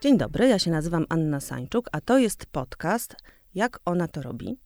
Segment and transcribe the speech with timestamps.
[0.00, 3.16] Dzień dobry, ja się nazywam Anna Sańczuk, a to jest podcast
[3.54, 4.56] Jak ona to robi,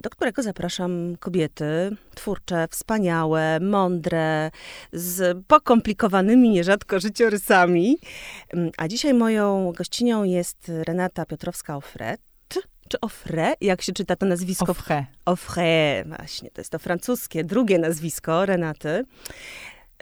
[0.00, 4.50] do którego zapraszam kobiety twórcze, wspaniałe, mądre,
[4.92, 7.98] z pokomplikowanymi nierzadko życiorysami.
[8.76, 12.29] A dzisiaj moją gościnią jest Renata Piotrowska-Ofret.
[12.90, 13.54] Czy Offre?
[13.60, 14.72] Jak się czyta to nazwisko?
[14.72, 15.04] Offre.
[15.24, 16.50] Offre, właśnie.
[16.50, 19.04] To jest to francuskie, drugie nazwisko Renaty.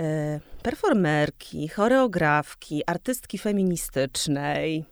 [0.01, 4.85] E, performerki, choreografki, artystki feministycznej,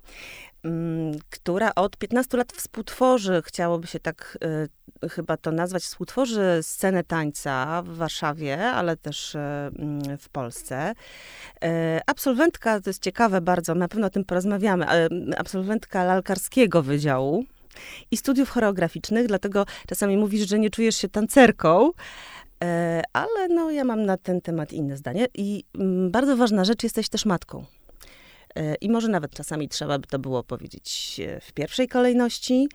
[0.65, 4.39] mm, która od 15 lat współtworzy, chciałoby się tak
[5.05, 9.39] y, chyba to nazwać, współtworzy scenę tańca w Warszawie, ale też y,
[10.19, 10.95] w Polsce.
[12.06, 14.87] Absolwentka, to jest ciekawe bardzo, na pewno o tym porozmawiamy,
[15.37, 17.45] absolwentka lalkarskiego wydziału
[18.11, 21.93] i studiów choreograficznych, dlatego czasami mówisz, że nie czujesz się tancerką,
[22.65, 25.27] E, ale no, ja mam na ten temat inne zdanie.
[25.34, 27.65] I mm, bardzo ważna rzecz, jesteś też matką.
[28.56, 32.69] E, I może nawet czasami trzeba by to było powiedzieć e, w pierwszej kolejności.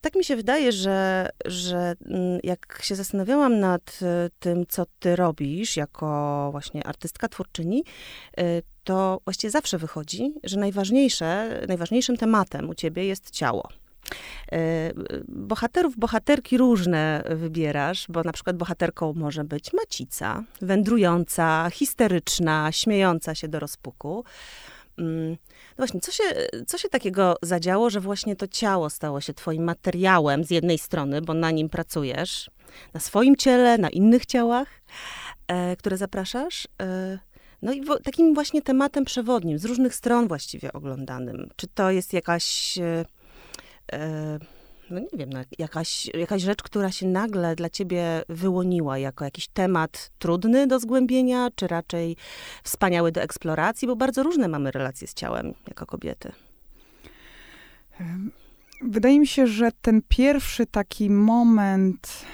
[0.00, 4.00] Tak mi się wydaje, że, że mm, jak się zastanawiałam nad
[4.38, 7.84] tym, co ty robisz jako właśnie artystka, twórczyni,
[8.84, 13.68] to właściwie zawsze wychodzi, że najważniejsze, najważniejszym tematem u ciebie jest ciało.
[14.52, 14.92] E,
[15.28, 23.48] bohaterów, bohaterki różne wybierasz, bo na przykład bohaterką może być macica, wędrująca, histeryczna, śmiejąca się
[23.48, 24.24] do rozpuku.
[24.98, 25.36] Mm, no
[25.76, 26.24] właśnie, co się,
[26.66, 31.22] co się takiego zadziało, że właśnie to ciało stało się twoim materiałem z jednej strony,
[31.22, 32.50] bo na nim pracujesz,
[32.94, 34.68] na swoim ciele, na innych ciałach,
[35.48, 36.68] e, które zapraszasz.
[36.82, 37.18] E,
[37.62, 41.50] no i takim właśnie tematem przewodnim, z różnych stron właściwie oglądanym.
[41.56, 43.04] Czy to jest jakaś e,
[43.92, 44.38] E,
[44.90, 49.48] no nie wiem, no jakaś, jakaś rzecz, która się nagle dla ciebie wyłoniła jako jakiś
[49.48, 52.16] temat trudny do zgłębienia, czy raczej
[52.62, 56.32] wspaniały do eksploracji, bo bardzo różne mamy relacje z ciałem jako kobiety.
[58.82, 62.24] Wydaje mi się, że ten pierwszy taki moment,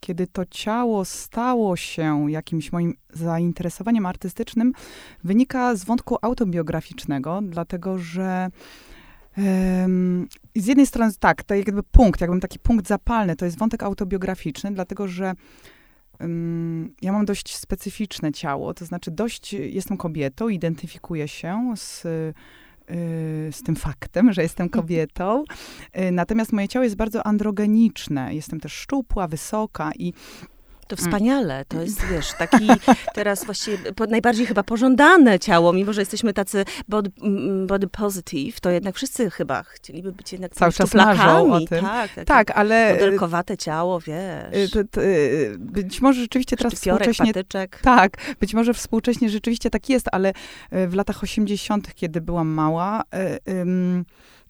[0.00, 4.72] kiedy to ciało stało się jakimś moim zainteresowaniem artystycznym,
[5.24, 8.50] wynika z wątku autobiograficznego, dlatego że
[10.62, 14.74] z jednej strony tak, to jakby punkt, jakbym taki punkt zapalny, to jest wątek autobiograficzny,
[14.74, 15.34] dlatego że
[16.20, 22.34] um, ja mam dość specyficzne ciało, to znaczy dość, jestem kobietą, identyfikuję się z, y,
[23.52, 25.44] z tym faktem, że jestem kobietą,
[25.98, 30.12] y, natomiast moje ciało jest bardzo androgeniczne, jestem też szczupła, wysoka i
[30.86, 32.68] to wspaniale, to jest, wiesz, taki
[33.14, 33.78] teraz właściwie
[34.08, 37.10] najbardziej chyba pożądane ciało, mimo że jesteśmy tacy body,
[37.66, 41.84] body positive, to jednak wszyscy chyba chcieliby być jednak Cały czas marzą o tym.
[41.84, 42.92] Tak, tak ale...
[42.92, 44.70] Modelkowate ciało, wiesz.
[44.70, 45.00] To, to,
[45.58, 47.26] być może rzeczywiście teraz współcześnie...
[47.26, 47.80] patyczek.
[47.82, 50.32] Tak, być może współcześnie rzeczywiście tak jest, ale
[50.70, 53.02] e, w latach 80., kiedy byłam mała,
[53.48, 54.04] y,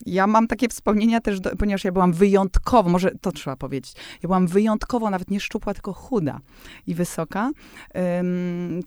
[0.07, 4.27] ja mam takie wspomnienia też, do, ponieważ ja byłam wyjątkowo, może to trzeba powiedzieć, ja
[4.27, 6.41] byłam wyjątkowo, nawet nie szczupła, tylko chuda
[6.87, 7.51] i wysoka.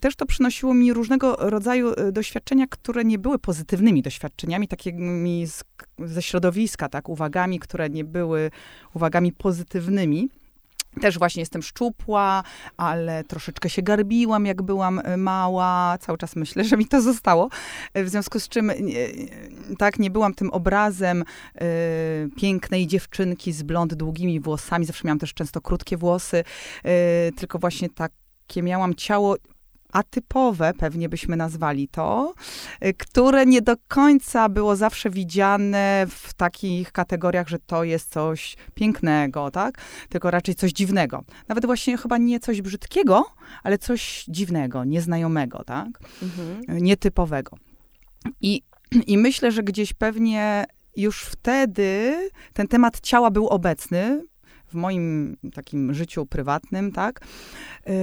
[0.02, 5.64] Też to przynosiło mi różnego rodzaju e, doświadczenia, które nie były pozytywnymi doświadczeniami, takimi z,
[6.00, 8.52] ze środowiska, tak, uwagami, które nie były
[8.94, 10.30] uwagami pozytywnymi.
[11.02, 12.44] Też właśnie jestem szczupła,
[12.78, 15.98] ale troszeczkę się garbiłam, jak byłam e, mała.
[15.98, 17.50] Cały czas myślę, że mi to zostało.
[17.94, 18.72] E, w związku z czym,
[19.78, 24.86] tak, nie byłam tym obrazem y, pięknej dziewczynki z blond długimi włosami.
[24.86, 26.44] Zawsze miałam też często krótkie włosy,
[26.86, 29.36] y, tylko właśnie takie miałam ciało
[29.98, 32.34] atypowe, pewnie byśmy nazwali to,
[32.86, 38.56] y, które nie do końca było zawsze widziane w takich kategoriach, że to jest coś
[38.76, 39.78] pięknego, tak?
[40.10, 41.24] Tylko raczej coś dziwnego.
[41.48, 43.26] Nawet właśnie chyba nie coś brzydkiego,
[43.64, 45.88] ale coś dziwnego, nieznajomego, tak?
[46.24, 46.78] Mhm.
[46.78, 47.58] Y, nietypowego.
[48.42, 48.62] I,
[49.08, 50.66] I myślę, że gdzieś pewnie
[50.96, 52.16] już wtedy
[52.54, 54.24] ten temat ciała był obecny
[54.68, 57.22] w moim takim życiu prywatnym, tak?
[57.86, 57.94] Yy,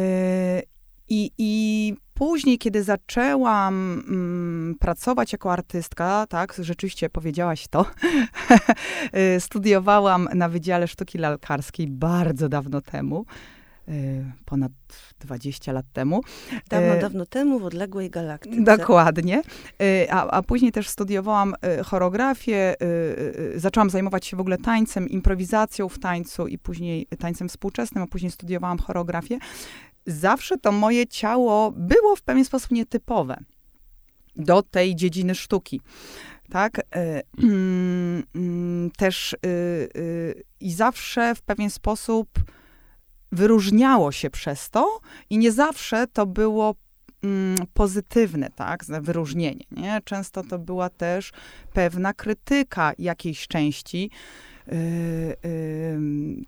[1.09, 7.87] i, I później, kiedy zaczęłam mm, pracować jako artystka, tak, rzeczywiście powiedziałaś to,
[9.37, 13.27] y, studiowałam na Wydziale Sztuki Lalkarskiej bardzo dawno temu,
[13.89, 14.73] y, ponad
[15.21, 16.21] 20 lat temu.
[16.71, 18.63] Dawno, y, dawno temu w odległej galaktyce.
[18.63, 19.43] Dokładnie.
[20.11, 21.55] A, a później też studiowałam
[21.85, 22.75] choreografię,
[23.57, 28.31] zaczęłam zajmować się w ogóle tańcem, improwizacją w tańcu i później tańcem współczesnym, a później
[28.31, 29.39] studiowałam choreografię
[30.07, 33.37] zawsze to moje ciało było w pewien sposób nietypowe
[34.37, 35.81] do tej dziedziny sztuki.
[36.51, 36.79] Tak?
[36.79, 39.39] E, mm, mm, też y,
[39.97, 42.29] y, i zawsze w pewien sposób
[43.33, 46.75] wyróżniało się przez to i nie zawsze to było
[47.23, 50.01] mm, pozytywne, tak, wyróżnienie, nie?
[50.05, 51.33] Często to była też
[51.73, 54.11] pewna krytyka jakiejś części,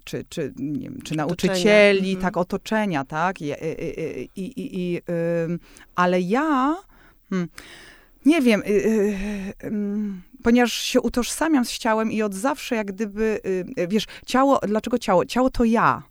[0.04, 2.22] czy, czy, nie wiem, czy nauczycieli, mhm.
[2.22, 3.52] tak, otoczenia, tak, i,
[4.36, 5.02] i, i, i yy,
[5.94, 6.76] ale ja,
[7.30, 7.48] hmm,
[8.24, 8.70] nie wiem, y,
[9.64, 9.72] y,
[10.42, 13.40] ponieważ się utożsamiam z ciałem i od zawsze jak gdyby,
[13.78, 15.24] y, wiesz, ciało, dlaczego ciało?
[15.24, 16.02] Ciało to ja.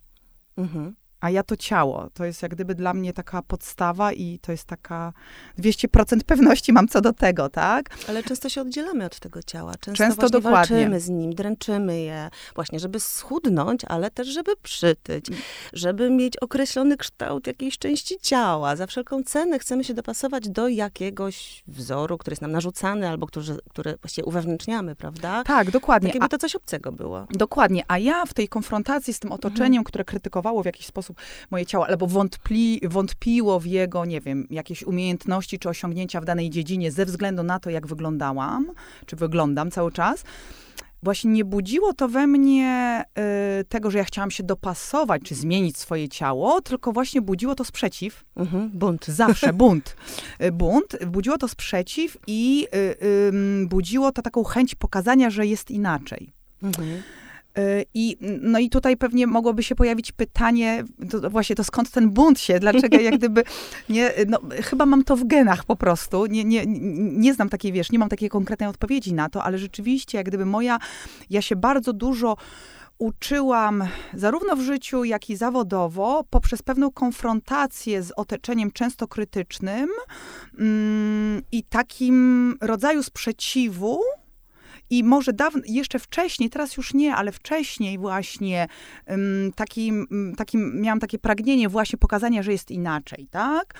[0.56, 2.08] Mhm a ja to ciało.
[2.14, 5.12] To jest jak gdyby dla mnie taka podstawa i to jest taka
[5.58, 7.90] 200% pewności mam co do tego, tak?
[8.08, 9.72] Ale często się oddzielamy od tego ciała.
[9.80, 10.76] Często, często dokładnie.
[10.76, 15.26] walczymy z nim, dręczymy je, właśnie żeby schudnąć, ale też żeby przytyć,
[15.72, 18.76] żeby mieć określony kształt jakiejś części ciała.
[18.76, 23.44] Za wszelką cenę chcemy się dopasować do jakiegoś wzoru, który jest nam narzucany albo który,
[23.70, 25.44] który właściwie uwewnętrzniamy, prawda?
[25.44, 26.08] Tak, dokładnie.
[26.08, 27.26] Tak jakby to coś obcego było.
[27.30, 27.84] Dokładnie.
[27.88, 29.84] A ja w tej konfrontacji z tym otoczeniem, mhm.
[29.84, 31.05] które krytykowało w jakiś sposób
[31.50, 36.50] moje ciało, albo wątpli, wątpiło w jego, nie wiem, jakieś umiejętności czy osiągnięcia w danej
[36.50, 38.72] dziedzinie ze względu na to, jak wyglądałam,
[39.06, 40.24] czy wyglądam cały czas
[41.02, 43.04] właśnie nie budziło to we mnie
[43.60, 47.64] y, tego, że ja chciałam się dopasować, czy zmienić swoje ciało, tylko właśnie budziło to
[47.64, 48.24] sprzeciw.
[48.36, 49.06] Mhm, bunt.
[49.22, 49.96] Zawsze, bunt.
[50.42, 50.96] Y, bunt.
[51.06, 56.32] Budziło to sprzeciw i y, budziło to taką chęć pokazania, że jest inaczej.
[56.62, 57.02] Mhm.
[57.94, 62.40] I, no i tutaj pewnie mogłoby się pojawić pytanie, to właśnie to skąd ten bunt
[62.40, 63.44] się, dlaczego jak gdyby,
[63.88, 66.64] nie, no, chyba mam to w genach po prostu, nie, nie,
[66.96, 70.46] nie znam takiej, wiesz, nie mam takiej konkretnej odpowiedzi na to, ale rzeczywiście jak gdyby
[70.46, 70.78] moja,
[71.30, 72.36] ja się bardzo dużo
[72.98, 79.88] uczyłam zarówno w życiu, jak i zawodowo poprzez pewną konfrontację z otoczeniem często krytycznym
[80.58, 84.00] mm, i takim rodzaju sprzeciwu,
[84.90, 88.66] i może dawno, jeszcze wcześniej, teraz już nie, ale wcześniej właśnie
[89.06, 90.06] um, takim,
[90.36, 93.74] takim, miałam takie pragnienie właśnie pokazania, że jest inaczej, tak?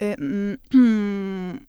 [0.00, 0.56] Um,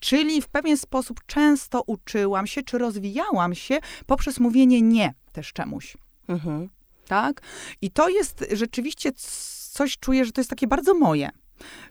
[0.00, 5.96] czyli w pewien sposób często uczyłam się, czy rozwijałam się poprzez mówienie nie też czemuś.
[6.28, 6.68] Mhm.
[7.08, 7.40] Tak?
[7.80, 9.12] I to jest rzeczywiście
[9.72, 11.30] coś, czuję, że to jest takie bardzo moje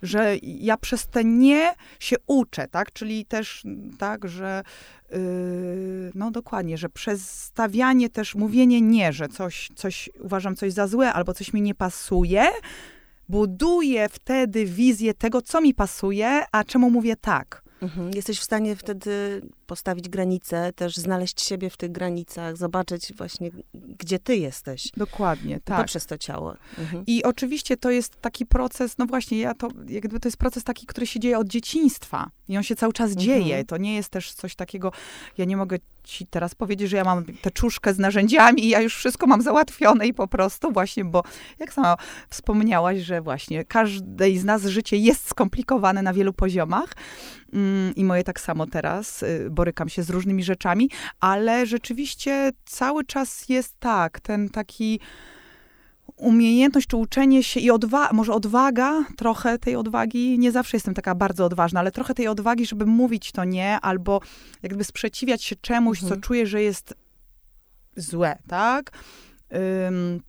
[0.02, 2.94] że ja przez te nie się uczę, tak?
[2.94, 3.64] Czyli też
[4.00, 4.64] tak, że
[6.16, 11.14] no dokładnie, że przez stawianie też, mówienie nie, że coś, coś uważam coś za złe
[11.14, 12.48] albo coś mi nie pasuje,
[13.30, 17.67] buduje wtedy wizję tego, co mi pasuje, a czemu mówię tak.
[17.82, 18.12] Mhm.
[18.14, 24.20] Jesteś w stanie wtedy postawić granice, też znaleźć siebie w tych granicach, zobaczyć właśnie, gdzie
[24.20, 24.92] ty jesteś.
[24.98, 25.78] Dokładnie, tak.
[25.78, 26.56] Poprzez to ciało.
[26.78, 27.04] Mhm.
[27.08, 30.86] I oczywiście to jest taki proces, no właśnie, ja to, jakby to jest proces taki,
[30.86, 32.30] który się dzieje od dzieciństwa.
[32.48, 33.46] I on się cały czas dzieje.
[33.46, 33.66] Mhm.
[33.66, 34.92] To nie jest też coś takiego,
[35.38, 35.78] ja nie mogę
[36.08, 39.42] ci teraz powiedzieć, że ja mam tę czuszkę z narzędziami i ja już wszystko mam
[39.42, 41.24] załatwione i po prostu właśnie, bo
[41.60, 41.98] jak sama
[42.30, 46.94] wspomniałaś, że właśnie każdej z nas życie jest skomplikowane na wielu poziomach
[47.54, 50.90] mm, i moje tak samo teraz, y, borykam się z różnymi rzeczami,
[51.20, 55.00] ale rzeczywiście cały czas jest tak, ten taki
[56.18, 61.16] umiejętność czy uczenie się i odwa może odwaga, trochę tej odwagi, nie zawsze jestem taka
[61.16, 64.22] bardzo odważna, ale trochę tej odwagi, żeby mówić to nie, albo
[64.64, 66.22] jakby sprzeciwiać się czemuś, mhm.
[66.22, 66.94] co czuję, że jest
[67.96, 68.92] złe, tak?
[69.52, 70.22] Um,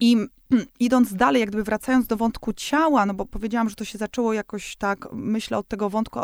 [0.00, 0.16] I
[0.80, 4.76] idąc dalej, jakby wracając do wątku ciała, no bo powiedziałam, że to się zaczęło jakoś
[4.76, 6.20] tak, myślę, od tego wątku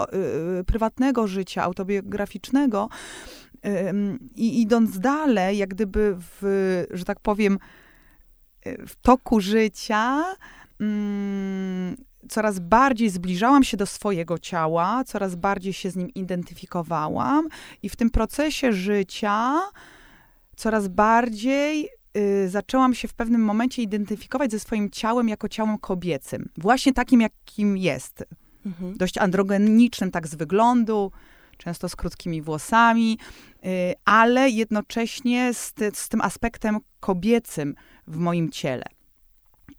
[0.60, 2.88] y, prywatnego życia, autobiograficznego.
[4.36, 7.58] I idąc dalej, jak gdyby w, że tak powiem,
[8.86, 10.24] w toku życia
[10.80, 11.96] mm,
[12.28, 17.48] coraz bardziej zbliżałam się do swojego ciała, coraz bardziej się z nim identyfikowałam
[17.82, 19.60] i w tym procesie życia
[20.56, 26.48] coraz bardziej y, zaczęłam się w pewnym momencie identyfikować ze swoim ciałem jako ciałem kobiecym.
[26.58, 28.24] Właśnie takim, jakim jest.
[28.66, 28.96] Mhm.
[28.96, 31.12] Dość androgenicznym, tak z wyglądu,
[31.58, 33.18] często z krótkimi włosami,
[33.64, 37.74] y, ale jednocześnie z, ty, z tym aspektem kobiecym
[38.06, 38.84] w moim ciele.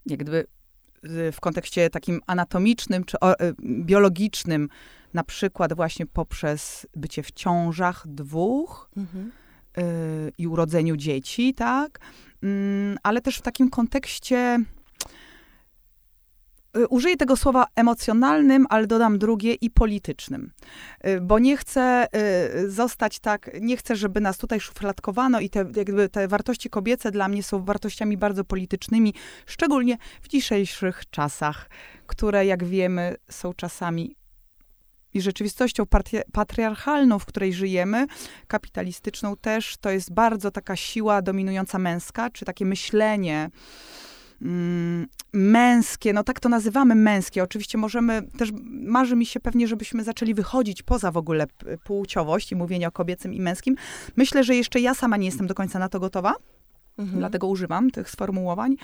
[0.06, 0.46] Jak gdyby
[1.04, 4.68] y, w kontekście takim anatomicznym czy y, biologicznym,
[5.14, 9.32] na przykład właśnie poprzez bycie w ciążach dwóch mhm.
[9.78, 11.98] y, i urodzeniu dzieci, tak?
[12.42, 14.75] Mm, ale też w takim kontekście Y,
[16.88, 20.52] użyję tego słowa emocjonalnym, ale dodam drugie i politycznym.
[21.06, 22.06] Y, bo nie chcę
[22.64, 27.10] y, zostać tak, nie chcę, żeby nas tutaj szufladkowano i te, jakby te wartości kobiece
[27.10, 29.14] dla mnie są wartościami bardzo politycznymi,
[29.46, 31.70] szczególnie w dzisiejszych czasach,
[32.06, 34.16] które, jak wiemy, są czasami
[35.14, 35.84] i rzeczywistością
[36.32, 38.06] patriarchalną, w której żyjemy,
[38.46, 43.50] kapitalistyczną też, to jest bardzo taka siła dominująca męska, czy takie myślenie,
[45.32, 47.42] męskie, no tak to nazywamy męskie.
[47.42, 51.46] Oczywiście możemy, też marzy mi się pewnie, żebyśmy zaczęli wychodzić poza w ogóle
[51.84, 53.76] płciowość i mówienie o kobiecym i męskim.
[54.16, 56.34] Myślę, że jeszcze ja sama nie jestem do końca na to gotowa.
[56.98, 57.18] Mhm.
[57.18, 58.76] Dlatego używam tych sformułowań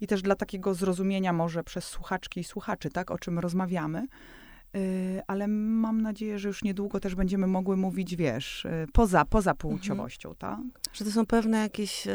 [0.00, 4.06] i też dla takiego zrozumienia może przez słuchaczki i słuchaczy, tak, o czym rozmawiamy.
[4.76, 9.50] Y, ale mam nadzieję, że już niedługo też będziemy mogły mówić, wiesz, y, poza, poza
[9.50, 9.74] mhm.
[9.74, 10.58] płciowością, tak?
[10.92, 12.12] Że to są pewne jakieś y,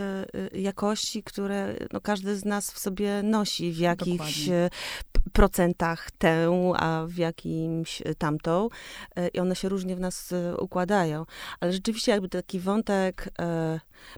[0.53, 4.69] jakości, które no, każdy z nas w sobie nosi, w jakichś Dokładnie.
[5.33, 8.69] procentach tę, a w jakimś tamtą.
[9.33, 11.25] I one się różnie w nas układają.
[11.59, 13.29] Ale rzeczywiście jakby taki wątek...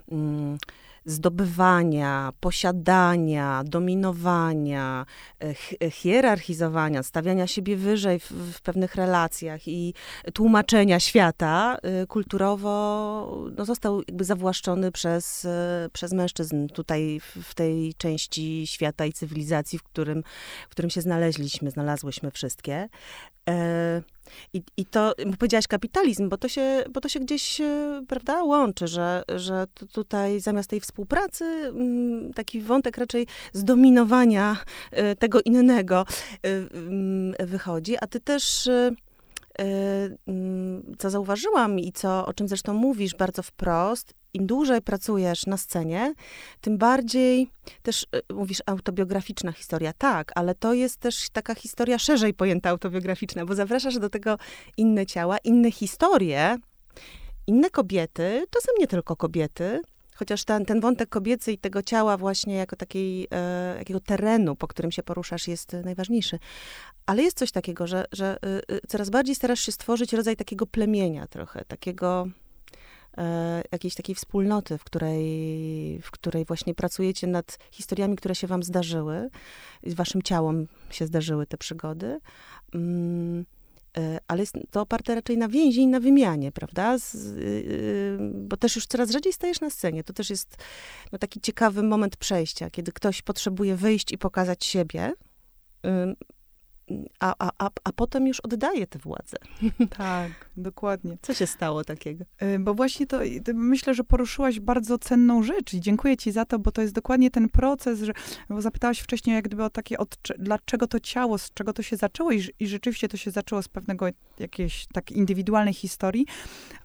[0.08, 0.58] Mm,
[1.06, 5.06] zdobywania, posiadania, dominowania,
[5.82, 9.94] e, hierarchizowania, stawiania siebie wyżej w, w, pewnych relacjach i
[10.34, 12.74] tłumaczenia świata e, kulturowo
[13.56, 19.12] no, został jakby zawłaszczony przez, e, przez mężczyzn tutaj w, w tej części świata i
[19.12, 20.22] cywilizacji, w którym,
[20.68, 22.88] w którym się znaleźliśmy, znalazłyśmy wszystkie.
[24.52, 28.86] I, I to, powiedziałaś kapitalizm, bo to się, bo to się gdzieś, e, prawda, łączy,
[28.86, 34.56] że, że tutaj zamiast tej współpracy mm, taki wątek raczej zdominowania
[34.90, 36.06] e, tego innego
[36.42, 38.68] e, mm, wychodzi, a ty też
[40.98, 46.14] co zauważyłam i co, o czym zresztą mówisz bardzo wprost, im dłużej pracujesz na scenie,
[46.60, 47.50] tym bardziej
[47.82, 49.92] też y, mówisz autobiograficzna historia.
[49.92, 54.38] Tak, ale to jest też taka historia szerzej pojęta autobiograficzna, bo zapraszasz do tego
[54.76, 56.58] inne ciała, inne historie,
[57.46, 58.46] inne kobiety.
[58.60, 59.80] Są nie tylko kobiety,
[60.14, 64.68] chociaż ten, ten wątek kobiecy i tego ciała właśnie jako takiej, e, jakiego terenu, po
[64.68, 66.38] którym się poruszasz, jest najważniejszy.
[67.06, 68.36] Ale jest coś takiego, że, że
[68.68, 72.26] y, y, coraz bardziej starasz się stworzyć rodzaj takiego plemienia trochę, takiego
[73.18, 78.62] e, jakiejś takiej wspólnoty, w której, w której właśnie pracujecie nad historiami, które się wam
[78.62, 79.30] zdarzyły,
[79.86, 82.20] waszym ciałom się zdarzyły te przygody.
[82.74, 83.53] Mm, e,
[84.28, 86.98] ale jest to oparte raczej na więzi i na wymianie, prawda?
[86.98, 90.04] Z, yy, bo też już coraz rzadziej stajesz na scenie.
[90.04, 90.56] To też jest
[91.12, 95.12] no, taki ciekawy moment przejścia, kiedy ktoś potrzebuje wyjść i pokazać siebie,
[97.20, 99.36] a, a, a, a potem już oddaje tę władzę.
[99.96, 101.18] Tak, dokładnie.
[101.22, 102.24] Co się stało takiego?
[102.42, 103.20] Y, bo właśnie to,
[103.54, 107.30] myślę, że poruszyłaś bardzo cenną rzecz i dziękuję ci za to, bo to jest dokładnie
[107.30, 108.12] ten proces, że,
[108.48, 111.96] bo zapytałaś wcześniej jak gdyby o takie, od, dlaczego to ciało, z czego to się
[111.96, 114.06] zaczęło i, i rzeczywiście to się zaczęło z pewnego
[114.38, 116.26] jakiejś tak indywidualnej historii,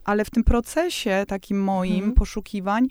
[0.03, 2.13] ale w tym procesie takim moim hmm.
[2.13, 2.87] poszukiwań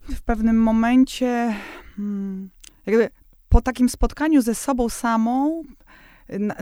[0.00, 1.54] w pewnym momencie
[1.96, 2.50] hmm,
[2.86, 3.10] jakby
[3.50, 5.62] po takim spotkaniu ze sobą samą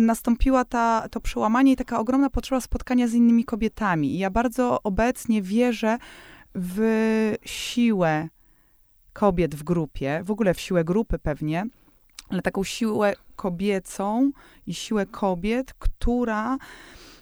[0.01, 4.15] nastąpiła ta, to przełamanie i taka ogromna potrzeba spotkania z innymi kobietami.
[4.15, 5.99] I ja bardzo obecnie wierzę
[6.55, 8.29] w siłę
[9.13, 11.67] kobiet w grupie, w ogóle w siłę grupy pewnie,
[12.29, 14.31] ale taką siłę kobiecą
[14.67, 16.59] i siłę kobiet, która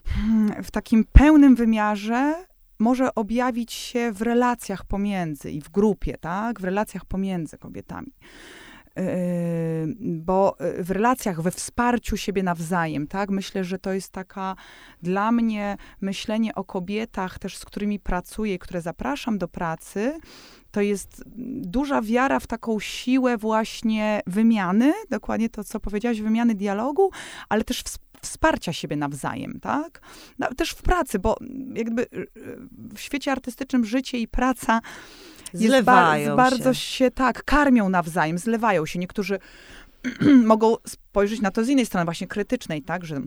[0.05, 2.35] hmm, w takim pełnym wymiarze
[2.79, 6.61] może objawić się w relacjach pomiędzy i w grupie, tak?
[6.61, 8.13] W relacjach pomiędzy kobietami.
[8.97, 13.31] Yy, bo w relacjach, we wsparciu siebie nawzajem, tak?
[13.31, 14.57] Myślę, że to jest taka
[15.03, 20.19] dla mnie myślenie o kobietach też, z którymi pracuję, które zapraszam do pracy,
[20.71, 21.25] to jest
[21.61, 27.11] duża wiara w taką siłę właśnie wymiany, dokładnie to, co powiedziałaś, wymiany dialogu,
[27.49, 27.83] ale też
[28.23, 30.01] wsparcia siebie nawzajem, tak?
[30.39, 31.37] No, też w pracy, bo
[31.75, 32.27] jakby y,
[32.95, 34.81] w świecie artystycznym życie i praca
[35.57, 36.81] Zlewają ba bardzo się.
[36.81, 38.99] się tak, karmią nawzajem, zlewają się.
[38.99, 39.39] Niektórzy
[40.45, 43.21] mogą spojrzeć na to z innej strony, właśnie krytycznej, tak, że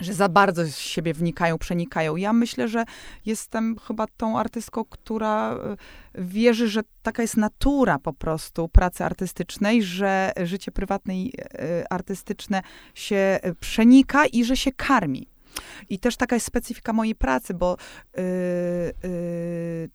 [0.00, 2.16] że za bardzo z siebie wnikają, przenikają.
[2.16, 2.84] Ja myślę, że
[3.26, 5.76] jestem chyba tą artystką, która e,
[6.14, 12.62] wierzy, że taka jest natura po prostu pracy artystycznej, że życie prywatne i e, artystyczne
[12.94, 15.28] się przenika i że się karmi.
[15.88, 17.76] I też taka jest specyfika mojej pracy, bo
[18.16, 18.22] yy,
[19.10, 19.90] yy,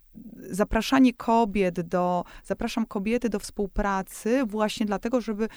[0.56, 5.48] zapraszanie kobiet do, zapraszam kobiety do współpracy właśnie dlatego, żeby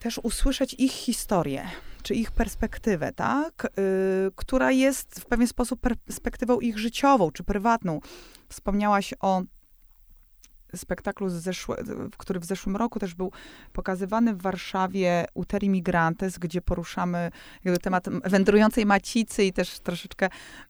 [0.00, 1.68] też usłyszeć ich historię,
[2.02, 3.66] czy ich perspektywę, tak?
[3.76, 8.00] Yy, która jest w pewien sposób perspektywą ich życiową, czy prywatną.
[8.48, 9.42] Wspomniałaś o
[10.76, 11.76] spektaklu, zeszłe,
[12.16, 13.32] który w zeszłym roku też był
[13.72, 17.30] pokazywany w Warszawie Uteri Migrantes, gdzie poruszamy
[17.64, 20.28] jakby temat wędrującej macicy i też troszeczkę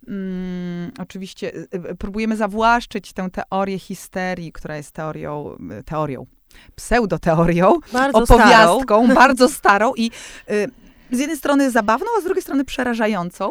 [0.08, 6.26] mm, oczywiście y, y, próbujemy zawłaszczyć tę teorię histerii, która jest teorią, teorią
[6.76, 9.14] pseudoteorią, bardzo opowiastką, starą.
[9.24, 10.10] bardzo starą i
[10.50, 10.83] y,
[11.14, 13.50] z jednej strony zabawną, a z drugiej strony przerażającą.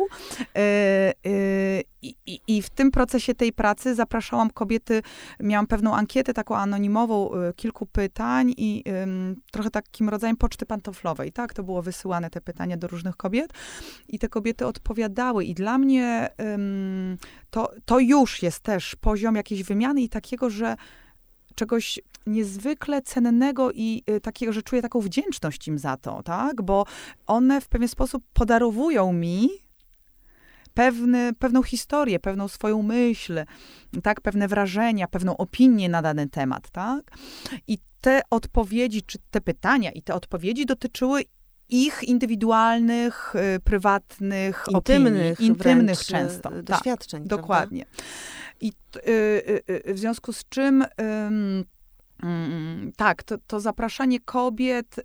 [2.01, 5.01] I, i, I, w tym procesie tej pracy zapraszałam kobiety,
[5.39, 8.83] miałam pewną ankietę taką anonimową, kilku pytań i
[9.51, 11.53] trochę takim rodzajem poczty pantoflowej, tak?
[11.53, 13.53] To było wysyłane te pytania do różnych kobiet
[14.07, 16.29] i te kobiety odpowiadały i dla mnie
[17.49, 20.75] to, to już jest też poziom jakiejś wymiany i takiego, że
[21.55, 26.61] czegoś niezwykle cennego i y, takiego, że czuję taką wdzięczność im za to, tak?
[26.61, 26.85] Bo
[27.27, 29.49] one w pewien sposób podarowują mi
[30.73, 33.45] pewny, pewną historię, pewną swoją myśl,
[34.03, 34.21] tak?
[34.21, 37.11] Pewne wrażenia, pewną opinię na dany temat, tak?
[37.67, 41.23] I te odpowiedzi, czy te pytania i te odpowiedzi dotyczyły
[41.69, 46.49] ich indywidualnych, y, prywatnych, intymnych, opinii, intymnych y, często.
[46.63, 47.21] Doświadczeń.
[47.21, 47.85] Tak, dokładnie.
[48.63, 50.85] I y, y, y, w związku z czym
[52.97, 54.95] tak, to, to zapraszanie kobiet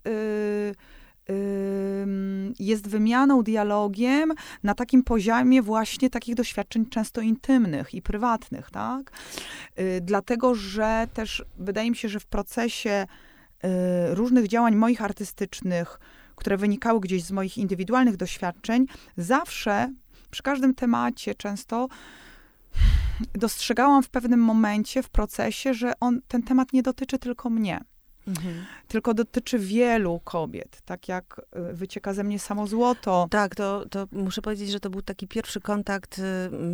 [2.58, 9.12] jest wymianą, dialogiem na takim poziomie właśnie takich doświadczeń często intymnych i prywatnych, tak?
[10.00, 13.06] Dlatego, że też wydaje mi się, że w procesie
[14.10, 16.00] różnych działań moich artystycznych,
[16.36, 18.86] które wynikały gdzieś z moich indywidualnych doświadczeń,
[19.16, 19.92] zawsze
[20.30, 21.88] przy każdym temacie często
[23.34, 27.80] dostrzegałam w pewnym momencie w procesie, że on, ten temat nie dotyczy tylko mnie.
[28.28, 28.64] Mhm.
[28.88, 33.26] Tylko dotyczy wielu kobiet, tak jak y, wycieka ze mnie samo złoto.
[33.30, 36.22] Tak, to, to muszę powiedzieć, że to był taki pierwszy kontakt y,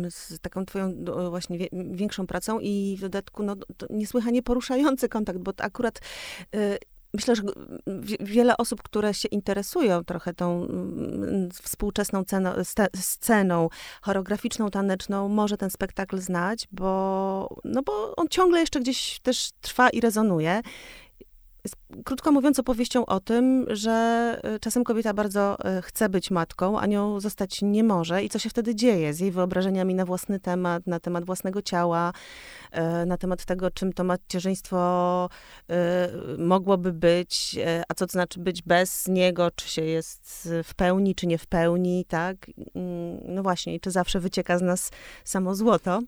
[0.09, 0.93] z taką twoją
[1.29, 3.55] właśnie większą pracą i w dodatku no,
[3.89, 5.99] niesłychanie poruszający kontakt, bo akurat
[6.55, 6.77] y,
[7.15, 7.43] myślę, że
[8.19, 12.23] wiele osób, które się interesują trochę tą mm, współczesną
[12.95, 13.69] sceną
[14.01, 19.89] choreograficzną, taneczną, może ten spektakl znać, bo, no bo on ciągle jeszcze gdzieś też trwa
[19.89, 20.61] i rezonuje
[21.65, 23.91] jest, krótko mówiąc, opowieścią o tym, że
[24.43, 28.39] e, czasem kobieta bardzo e, chce być matką, a nią zostać nie może i co
[28.39, 32.13] się wtedy dzieje z jej wyobrażeniami na własny temat, na temat własnego ciała,
[32.71, 35.29] e, na temat tego, czym to macierzyństwo
[36.37, 41.27] mogłoby być, a co to znaczy być bez niego, czy się jest w pełni, czy
[41.27, 42.37] nie w pełni, tak?
[42.75, 44.91] Mm, no właśnie, czy zawsze wycieka z nas
[45.23, 45.99] samo złoto.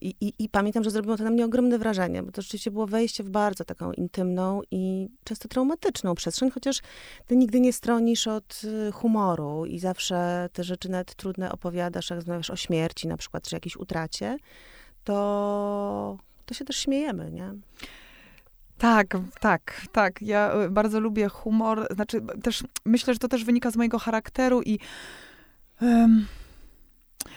[0.00, 2.86] I, i, I, pamiętam, że zrobiło to na mnie ogromne wrażenie, bo to rzeczywiście było
[2.86, 6.80] wejście w bardzo taką intymną i często traumatyczną przestrzeń, chociaż
[7.26, 12.18] ty nigdy nie stronisz od y, humoru i zawsze te rzeczy nawet trudne opowiadasz, jak
[12.18, 14.36] rozmawiasz o śmierci na przykład, czy jakiejś utracie,
[15.04, 17.52] to, to się też śmiejemy, nie?
[18.78, 20.22] Tak, tak, tak.
[20.22, 21.88] Ja y, bardzo lubię humor.
[21.94, 24.78] Znaczy, też myślę, że to też wynika z mojego charakteru i.
[25.80, 26.26] Um,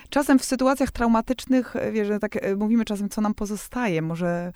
[0.09, 4.01] czasem w sytuacjach traumatycznych, e, wiesz, tak e, mówimy czasem, co nam pozostaje.
[4.01, 4.53] Może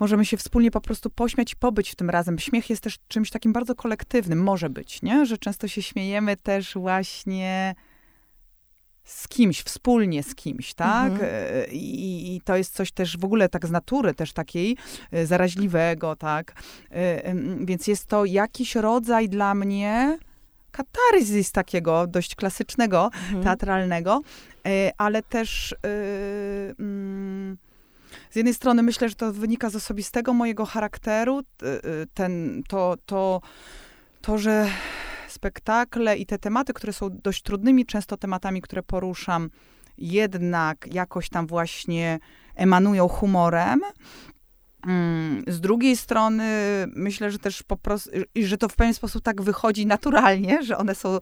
[0.00, 2.38] możemy się wspólnie po prostu pośmiać i pobyć w tym razem.
[2.38, 5.26] Śmiech jest też czymś takim bardzo kolektywnym, może być, nie?
[5.26, 7.74] Że często się śmiejemy też właśnie
[9.04, 11.12] z kimś, wspólnie z kimś, tak?
[11.12, 11.30] Mhm.
[11.32, 14.76] E, I, I, to jest coś też w ogóle tak z natury też takiej
[15.24, 16.54] zaraźliwego, tak?
[17.60, 20.18] Więc jest to jakiś rodzaj dla mnie
[20.70, 23.44] katarzis takiego dość klasycznego, mhm.
[23.44, 24.20] teatralnego,
[24.98, 25.76] ale też e,
[26.78, 27.56] mm,
[28.30, 31.44] z jednej strony myślę, że to wynika z osobistego mojego charakteru, e,
[32.14, 33.40] ten, to, to,
[34.20, 34.68] to, że
[35.28, 39.50] spektakle i te tematy, które są dość trudnymi często tematami, które poruszam,
[39.98, 42.18] jednak jakoś tam właśnie
[42.54, 43.80] emanują humorem,
[45.46, 46.44] z drugiej strony
[46.96, 50.94] myślę, że też po prostu, że to w pewien sposób tak wychodzi naturalnie, że one
[50.94, 51.18] są,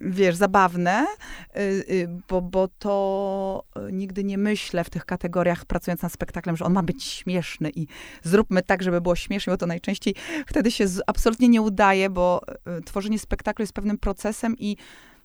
[0.00, 1.06] wiesz, zabawne,
[1.56, 6.64] y, y, bo, bo to nigdy nie myślę w tych kategoriach pracując nad spektaklem, że
[6.64, 7.86] on ma być śmieszny i
[8.22, 10.14] zróbmy tak, żeby było śmiesznie, bo to najczęściej
[10.46, 12.40] wtedy się absolutnie nie udaje, bo
[12.78, 14.76] y, tworzenie spektaklu jest pewnym procesem i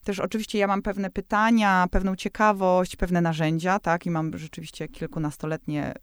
[0.03, 5.93] też oczywiście ja mam pewne pytania, pewną ciekawość, pewne narzędzia, tak, i mam rzeczywiście kilkunastoletnie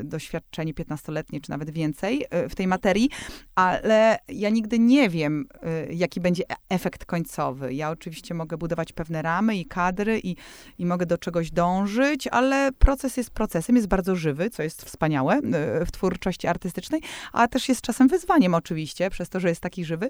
[0.00, 3.10] y, doświadczenie, piętnastoletnie, czy nawet więcej y, w tej materii,
[3.54, 5.46] ale ja nigdy nie wiem,
[5.90, 7.74] y, jaki będzie e, efekt końcowy.
[7.74, 10.36] Ja oczywiście mogę budować pewne ramy i kadry i,
[10.78, 15.40] i mogę do czegoś dążyć, ale proces jest procesem, jest bardzo żywy, co jest wspaniałe
[15.86, 17.00] w twórczości artystycznej,
[17.32, 20.08] a też jest czasem wyzwaniem oczywiście, przez to, że jest taki żywy.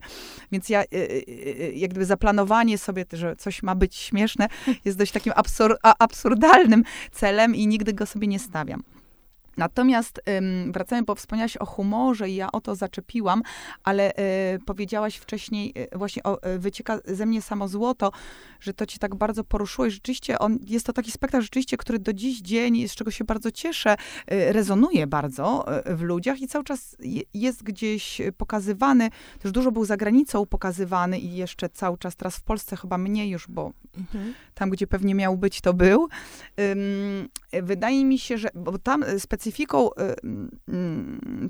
[0.52, 0.84] Więc ja,
[1.74, 4.48] jak gdyby zaplanowanie sobie, że coś ma być śmieszne,
[4.84, 8.82] jest dość takim absur absurdalnym celem i nigdy go sobie nie stawiam.
[9.56, 10.20] Natomiast
[10.70, 13.42] wracając, bo wspomniałaś o humorze i ja o to zaczepiłam,
[13.84, 14.14] ale y,
[14.66, 18.12] powiedziałaś wcześniej y, właśnie o y, wycieka ze mnie samo złoto,
[18.60, 21.98] że to cię tak bardzo poruszyło i rzeczywiście on, jest to taki spektakl rzeczywiście, który
[21.98, 26.96] do dziś dzień, z czego się bardzo cieszę, rezonuje bardzo w ludziach i cały czas
[27.34, 32.42] jest gdzieś pokazywany, też dużo był za granicą pokazywany i jeszcze cały czas teraz w
[32.42, 34.34] Polsce chyba mniej już, bo mhm.
[34.54, 36.08] tam, gdzie pewnie miał być, to był.
[37.62, 39.04] Wydaje mi się, że, bo tam
[39.46, 39.88] specyfiką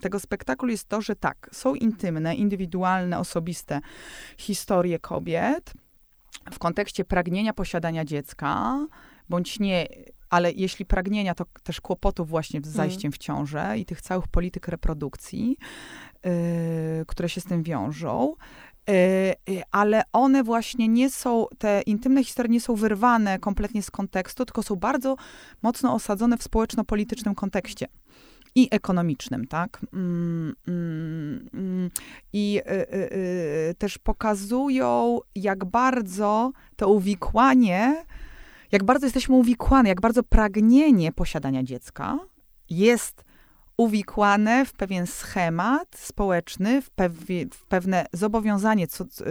[0.00, 3.80] tego spektaklu jest to, że tak, są intymne, indywidualne, osobiste
[4.36, 5.72] historie kobiet
[6.52, 8.78] w kontekście pragnienia posiadania dziecka,
[9.28, 9.86] bądź nie,
[10.30, 14.68] ale jeśli pragnienia, to też kłopotów właśnie z zajściem w ciążę i tych całych polityk
[14.68, 15.56] reprodukcji,
[16.24, 16.30] yy,
[17.06, 18.34] które się z tym wiążą.
[18.88, 24.44] Yy, ale one właśnie nie są, te intymne historie nie są wyrwane kompletnie z kontekstu,
[24.44, 25.16] tylko są bardzo
[25.62, 27.88] mocno osadzone w społeczno-politycznym kontekście
[28.56, 29.80] i ekonomicznym, tak?
[29.92, 31.90] Mm, mm, mm.
[32.32, 33.12] I y, y,
[33.70, 38.04] y, też pokazują, jak bardzo to uwikłanie,
[38.72, 42.18] jak bardzo jesteśmy uwikłane, jak bardzo pragnienie posiadania dziecka
[42.70, 43.24] jest
[43.76, 46.90] uwikłane w pewien schemat społeczny, w,
[47.54, 48.86] w pewne zobowiązanie,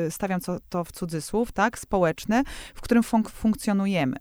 [0.09, 2.43] stawiam to w cudzysłów, tak, społeczne,
[2.75, 4.15] w którym fun funkcjonujemy.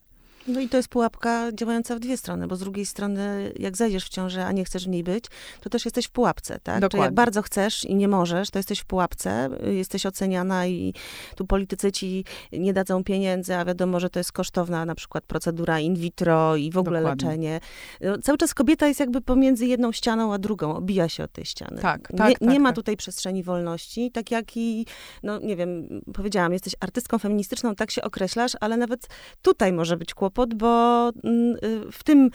[0.49, 4.05] No i to jest pułapka działająca w dwie strony, bo z drugiej strony, jak zajdziesz
[4.05, 5.25] w ciążę, a nie chcesz w niej być,
[5.61, 6.61] to też jesteś w pułapce, tak?
[6.63, 6.89] Dokładnie.
[6.89, 10.95] Czyli jak bardzo chcesz i nie możesz, to jesteś w pułapce, jesteś oceniana i
[11.37, 15.81] tu politycy ci nie dadzą pieniędzy, a wiadomo, że to jest kosztowna na przykład procedura
[15.81, 17.29] in vitro i w ogóle Dokładnie.
[17.29, 17.61] leczenie.
[18.01, 21.45] No, cały czas kobieta jest jakby pomiędzy jedną ścianą a drugą, obija się od tej
[21.45, 21.83] ściany.
[21.83, 22.77] Tak, tak, nie, tak, nie ma tak.
[22.77, 24.87] tutaj przestrzeni wolności, tak jak i,
[25.23, 29.07] no nie wiem, powiedziałam, jesteś artystką feministyczną, tak się określasz, ale nawet
[29.43, 32.31] tutaj może być kłopot, kłopot, bo mm, y, w tym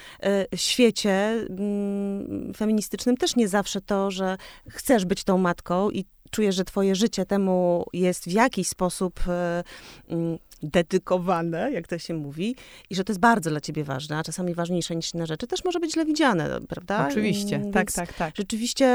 [0.54, 1.12] y, świecie
[1.50, 4.38] mm, feministycznym też nie zawsze to, że
[4.70, 10.14] chcesz być tą matką i czujesz, że twoje życie temu jest w jakiś sposób y,
[10.14, 12.56] mm, dedykowane, jak to się mówi,
[12.90, 15.64] i że to jest bardzo dla ciebie ważne, a czasami ważniejsze niż inne rzeczy, też
[15.66, 17.08] może być źle widziane, prawda?
[17.08, 18.34] Oczywiście, Więc tak, tak, tak.
[18.38, 18.88] Rzeczywiście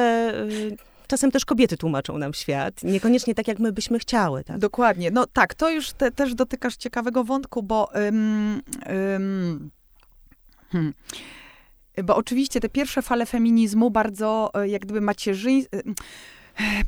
[1.06, 4.44] czasem też kobiety tłumaczą nam świat, niekoniecznie tak, jak my byśmy chciały.
[4.44, 4.58] Tak?
[4.58, 5.10] Dokładnie.
[5.10, 7.88] No tak, to już te, też dotykasz ciekawego wątku, bo...
[7.94, 8.62] Um,
[9.12, 9.70] um,
[10.70, 10.94] hmm.
[12.04, 15.78] Bo oczywiście te pierwsze fale feminizmu bardzo e, jak gdyby macierzyństwo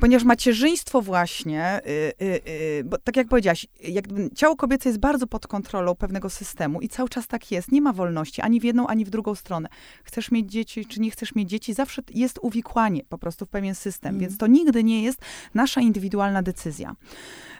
[0.01, 5.27] ponieważ macierzyństwo właśnie, y, y, y, bo tak jak powiedziałaś, jakby ciało kobiece jest bardzo
[5.27, 7.73] pod kontrolą pewnego systemu i cały czas tak jest.
[7.73, 9.69] Nie ma wolności ani w jedną, ani w drugą stronę.
[10.05, 13.75] Chcesz mieć dzieci, czy nie chcesz mieć dzieci, zawsze jest uwikłanie po prostu w pewien
[13.75, 14.21] system, mm.
[14.21, 15.21] więc to nigdy nie jest
[15.55, 16.97] nasza indywidualna decyzja.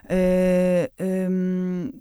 [0.09, 1.91] Yy,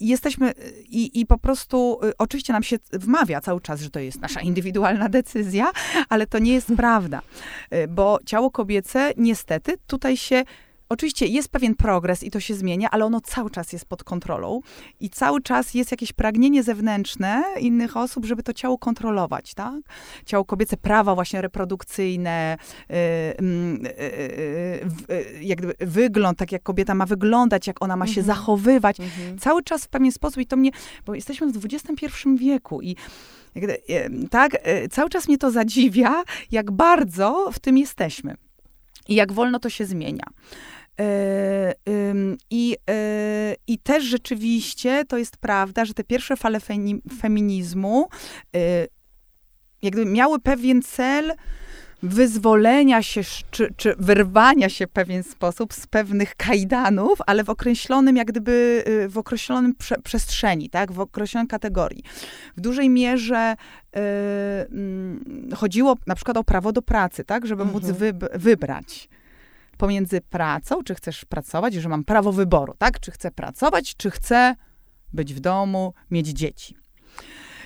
[0.00, 0.52] jesteśmy
[0.88, 4.40] i, i po prostu, y, oczywiście nam się wmawia cały czas, że to jest nasza
[4.40, 5.70] indywidualna decyzja,
[6.08, 7.22] ale to nie jest prawda,
[7.74, 10.44] y, bo ciało kobiece niestety tutaj się
[10.92, 14.60] Oczywiście jest pewien progres i to się zmienia, ale ono cały czas jest pod kontrolą
[15.00, 19.80] i cały czas jest jakieś pragnienie zewnętrzne innych osób, żeby to ciało kontrolować, tak?
[20.26, 22.56] Ciało kobiece, prawa właśnie reprodukcyjne,
[22.88, 22.96] yy,
[23.88, 28.26] yy, yy, jak gdyby wygląd, tak jak kobieta ma wyglądać, jak ona ma się mhm.
[28.26, 29.00] zachowywać.
[29.00, 29.38] Mhm.
[29.38, 30.70] Cały czas w pewien sposób i to mnie,
[31.06, 32.96] bo jesteśmy w XXI wieku i
[34.30, 38.34] tak, y, cały czas mnie to zadziwia, jak bardzo w tym jesteśmy.
[39.08, 40.24] I jak wolno to się zmienia.
[41.00, 41.74] E,
[42.50, 46.60] I, e, I też rzeczywiście to jest prawda, że te pierwsze fale
[47.20, 48.08] feminizmu
[49.82, 51.34] jakby miały pewien cel
[52.02, 58.16] wyzwolenia się, czy, czy wyrwania się w pewien sposób z pewnych kajdanów, ale w określonym,
[58.16, 62.02] jak gdyby, w określonym prze, przestrzeni, tak, w określonej kategorii.
[62.56, 63.56] W dużej mierze
[65.52, 67.82] y, chodziło na przykład o prawo do pracy, tak, żeby mhm.
[67.82, 69.08] móc wy, wybrać
[69.80, 73.00] pomiędzy pracą, czy chcesz pracować, że mam prawo wyboru, tak?
[73.00, 74.54] Czy chcę pracować, czy chcę
[75.12, 76.76] być w domu, mieć dzieci.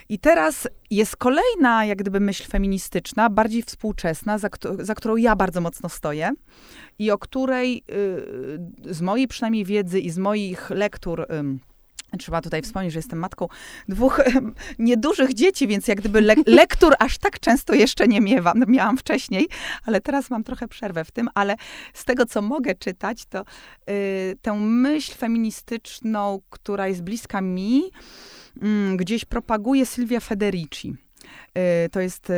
[0.08, 4.48] I teraz jest kolejna, jak gdyby, myśl feministyczna, bardziej współczesna, za,
[4.78, 6.30] za którą ja bardzo mocno stoję
[6.98, 7.84] i o której
[8.88, 11.20] y, z mojej przynajmniej wiedzy i z moich lektur.
[11.20, 11.73] Y,
[12.18, 13.48] Trzeba tutaj wspomnieć, że jestem matką
[13.88, 14.20] dwóch
[14.78, 18.64] niedużych dzieci, więc jak gdyby le lektur aż tak często jeszcze nie miewam.
[18.66, 19.48] Miałam wcześniej,
[19.86, 21.56] ale teraz mam trochę przerwę w tym, ale
[21.94, 23.44] z tego, co mogę czytać, to
[23.90, 27.82] y, tę myśl feministyczną, która jest bliska mi,
[28.92, 30.96] y, gdzieś propaguje Sylwia Federici.
[31.58, 32.34] Y, to jest y,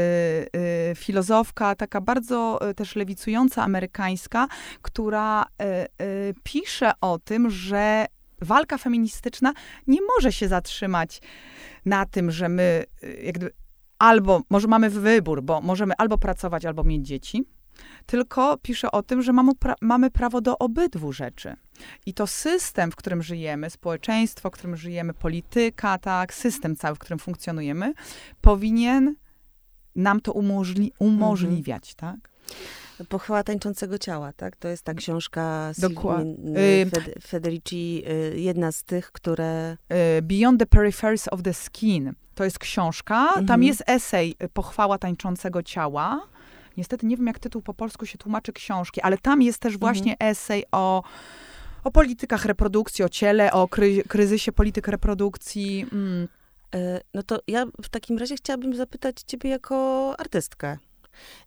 [0.97, 4.49] filozofka, taka bardzo też lewicująca amerykańska,
[4.83, 5.47] która
[6.43, 8.07] pisze o tym, że
[8.43, 9.53] walka feministyczna
[9.87, 11.21] nie może się zatrzymać
[11.85, 13.51] na tym, że my y,
[13.99, 17.45] albo, może mamy wybór, bo możemy albo pracować, albo mieć dzieci,
[18.07, 21.57] tylko pisze o tym, że mamy, pra mamy prawo do obydwu rzeczy.
[22.07, 26.99] I to system, w którym żyjemy, społeczeństwo, w którym żyjemy, polityka, tak, system cały, w
[26.99, 27.93] którym funkcjonujemy,
[28.41, 29.15] powinien
[29.97, 32.17] nam to umożli umożliwiać, mhm.
[32.17, 32.31] tak?
[33.09, 34.57] Pochwała tańczącego ciała, tak?
[34.57, 36.87] To jest ta książka Dokładnie.
[37.23, 38.03] Federici,
[38.35, 39.77] y, jedna z tych, które...
[40.19, 42.13] Y, Beyond the Peripheries of the Skin.
[42.35, 43.47] To jest książka, mhm.
[43.47, 46.23] tam jest esej y, Pochwała tańczącego ciała.
[46.77, 50.13] Niestety nie wiem, jak tytuł po polsku się tłumaczy książki, ale tam jest też właśnie
[50.13, 50.31] mhm.
[50.31, 51.03] esej o
[51.85, 55.87] o politykach reprodukcji, o ciele, o kry kryzysie polityk reprodukcji.
[55.93, 56.29] Mm.
[57.15, 60.79] No to ja w takim razie chciałabym zapytać ciebie jako artystkę.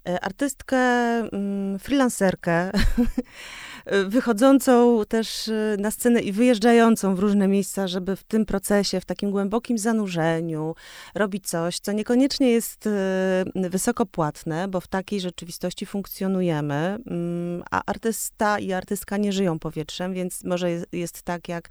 [0.08, 2.72] E, artystkę, mm, freelancerkę,
[4.08, 9.06] wychodzącą też e, na scenę i wyjeżdżającą w różne miejsca, żeby w tym procesie, w
[9.06, 10.76] takim głębokim zanurzeniu
[11.16, 17.82] robić coś, co niekoniecznie jest e, wysoko płatne, bo w takiej rzeczywistości funkcjonujemy, mm, a
[17.86, 21.70] artysta i artystka nie żyją powietrzem, więc może jest, tak, jak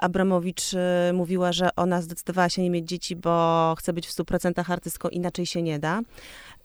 [0.00, 0.62] Abramowicz
[1.12, 5.46] mówiła, że ona zdecydowała się nie mieć dzieci, bo chce być w 100% artystką, inaczej
[5.46, 6.00] się nie da.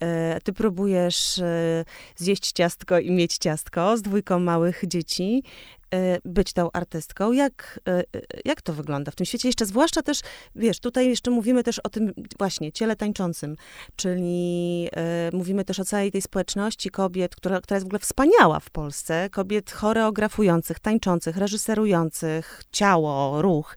[0.01, 1.85] E, ty próbujesz e,
[2.15, 5.43] zjeść ciastko i mieć ciastko z dwójką małych dzieci.
[5.93, 7.31] E, być tą artystką.
[7.31, 8.03] Jak, e, e,
[8.45, 9.47] jak to wygląda w tym świecie?
[9.47, 10.21] Jeszcze zwłaszcza też,
[10.55, 13.55] wiesz, tutaj jeszcze mówimy też o tym właśnie ciele tańczącym,
[13.95, 14.89] czyli
[15.33, 19.29] mówimy też o całej tej społeczności kobiet, która, która jest w ogóle wspaniała w Polsce,
[19.31, 23.75] kobiet choreografujących, tańczących, reżyserujących, ciało, ruch,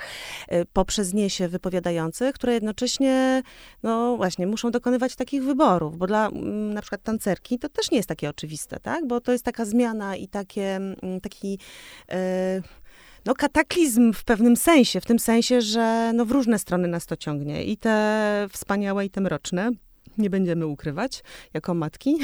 [0.73, 3.43] poprzez nie się wypowiadających, które jednocześnie,
[3.83, 6.31] no właśnie, muszą dokonywać takich wyborów, bo dla
[6.75, 9.07] na przykład tancerki to też nie jest takie oczywiste, tak?
[9.07, 10.81] Bo to jest taka zmiana i takie,
[11.23, 11.59] taki
[12.02, 12.02] E,
[13.27, 17.17] no, kataklizm w pewnym sensie, w tym sensie, że no, w różne strony nas to
[17.17, 17.65] ciągnie.
[17.65, 19.71] I te wspaniałe, i te mroczne.
[20.19, 21.23] Nie będziemy ukrywać,
[21.55, 22.19] jako matki.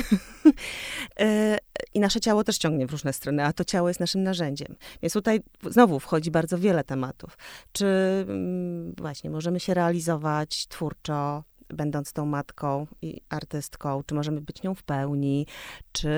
[1.21, 1.59] E,
[1.95, 4.77] I nasze ciało też ciągnie w różne strony, a to ciało jest naszym narzędziem.
[5.03, 7.39] Więc tutaj znowu wchodzi bardzo wiele tematów.
[7.73, 7.87] Czy
[8.29, 14.75] mm, właśnie możemy się realizować twórczo, będąc tą matką i artystką, czy możemy być nią
[14.75, 15.47] w pełni,
[15.93, 16.09] czy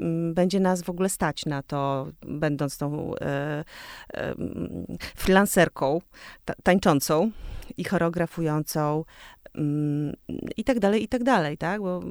[0.00, 3.64] mm, będzie nas w ogóle stać na to, będąc tą e,
[4.14, 4.34] e,
[5.16, 6.00] freelancerką,
[6.44, 7.30] ta, tańczącą
[7.76, 9.04] i choreografującą,
[9.54, 10.16] mm,
[10.56, 11.80] i tak dalej, i tak dalej, tak?
[11.80, 12.02] Bo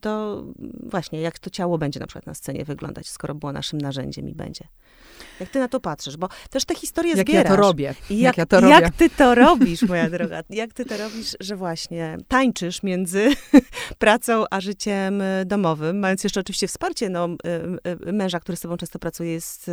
[0.00, 0.44] to
[0.82, 4.34] właśnie, jak to ciało będzie na przykład na scenie wyglądać, skoro było naszym narzędziem i
[4.34, 4.64] będzie.
[5.40, 6.16] Jak ty na to patrzysz?
[6.16, 7.44] Bo też te historie jak zbierasz.
[7.44, 7.94] Ja to robię.
[8.10, 8.72] I jak, jak, ja to robię.
[8.72, 10.42] jak ty to robisz, moja droga?
[10.50, 13.28] Jak ty to robisz, że właśnie tańczysz między
[13.98, 18.60] pracą a życiem e, domowym, mając jeszcze oczywiście wsparcie no, e, e, męża, który z
[18.60, 19.70] tobą często pracuje, jest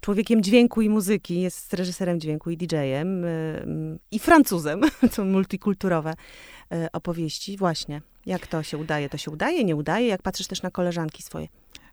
[0.00, 3.26] człowiekiem dźwięku i muzyki, jest reżyserem dźwięku i DJ-em
[4.10, 4.80] i Francuzem.
[5.16, 6.14] To multikulturowe
[6.92, 7.56] opowieści.
[7.56, 8.02] Właśnie.
[8.26, 9.08] Jak to się udaje?
[9.08, 10.06] To się udaje, nie udaje?
[10.06, 11.48] Jak patrzysz też na koleżanki swoje?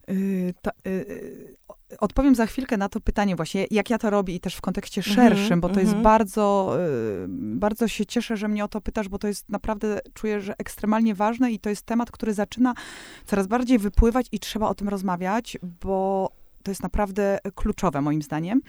[0.07, 1.55] Yy, ta, yy,
[1.99, 5.01] odpowiem za chwilkę na to pytanie właśnie, jak ja to robię i też w kontekście
[5.01, 6.03] mhm, szerszym, bo to jest mhm.
[6.03, 10.41] bardzo, yy, bardzo się cieszę, że mnie o to pytasz, bo to jest naprawdę, czuję,
[10.41, 12.73] że ekstremalnie ważne i to jest temat, który zaczyna
[13.25, 16.29] coraz bardziej wypływać i trzeba o tym rozmawiać, bo
[16.63, 18.61] to jest naprawdę kluczowe moim zdaniem.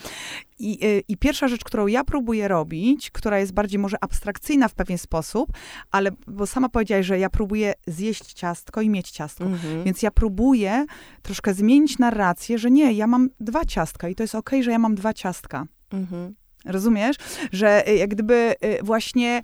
[0.59, 4.75] I, y, I, pierwsza rzecz, którą ja próbuję robić, która jest bardziej może abstrakcyjna w
[4.75, 5.51] pewien sposób,
[5.91, 9.45] ale bo sama powiedziałaś, że ja próbuję zjeść ciastko i mieć ciastko.
[9.45, 9.85] Mhm.
[9.85, 10.87] Więc ja próbuję
[11.23, 14.71] troszkę zmienić narrację, że nie, ja mam dwa ciastka i to jest okej, okay, że
[14.71, 15.67] ja mam dwa ciastka.
[15.91, 16.35] Mhm.
[16.65, 17.17] Rozumiesz?
[17.53, 19.43] Że y, jak gdyby właśnie.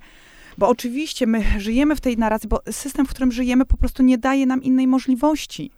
[0.57, 4.17] Bo oczywiście my żyjemy w tej narracji, bo system, w którym żyjemy, po prostu nie
[4.17, 5.71] daje nam innej możliwości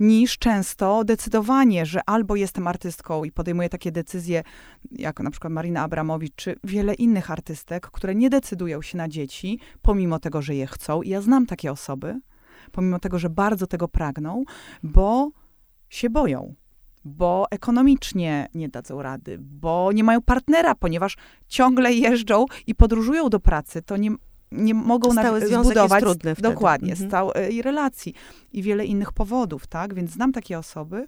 [0.00, 4.42] niż często decydowanie, że albo jestem artystką i podejmuję takie decyzje,
[4.90, 9.58] jak na przykład Marina Abramowicz, czy wiele innych artystek, które nie decydują się na dzieci,
[9.82, 11.02] pomimo tego, że je chcą.
[11.02, 12.20] I ja znam takie osoby,
[12.72, 14.44] pomimo tego, że bardzo tego pragną,
[14.82, 15.30] bo
[15.88, 16.54] się boją
[17.04, 21.16] bo ekonomicznie nie dadzą rady, bo nie mają partnera, ponieważ
[21.48, 23.82] ciągle jeżdżą i podróżują do pracy.
[23.82, 24.10] To nie,
[24.54, 27.10] nie mogą Stały na, zbudować trudny dokładnie mhm.
[27.10, 28.14] stałej relacji
[28.52, 29.94] i wiele innych powodów, tak?
[29.94, 31.06] Więc znam takie osoby.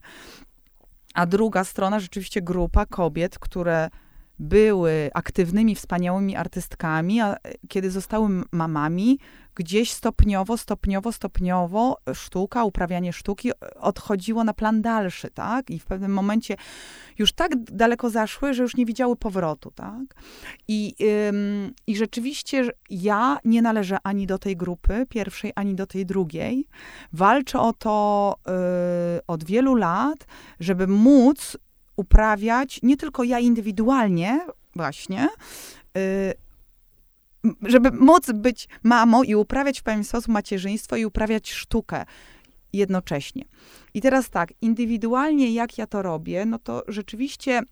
[1.15, 3.91] A druga strona, rzeczywiście grupa kobiet, które
[4.39, 7.37] były aktywnymi, wspaniałymi artystkami, a
[7.69, 9.19] kiedy zostały mamami,
[9.57, 15.71] gdzieś stopniowo, stopniowo, stopniowo sztuka, uprawianie sztuki odchodziło na plan dalszy, tak?
[15.71, 16.57] I w pewnym momencie
[17.19, 20.15] już tak daleko zaszły, że już nie widziały powrotu, tak?
[20.69, 20.95] I,
[21.29, 26.69] ym, i rzeczywiście ja nie należę ani do tej grupy pierwszej, ani do tej drugiej.
[27.13, 28.53] Walczę o to yy,
[29.27, 30.27] od wielu lat,
[30.61, 31.57] żeby móc
[31.97, 34.41] uprawiać, nie tylko ja indywidualnie,
[34.75, 35.29] właśnie,
[35.95, 36.46] yy,
[37.63, 42.05] żeby móc być mamą i uprawiać w pewien sposób macierzyństwo i uprawiać sztukę
[42.73, 43.45] jednocześnie.
[43.95, 47.63] I teraz tak, indywidualnie jak ja to robię, no to rzeczywiście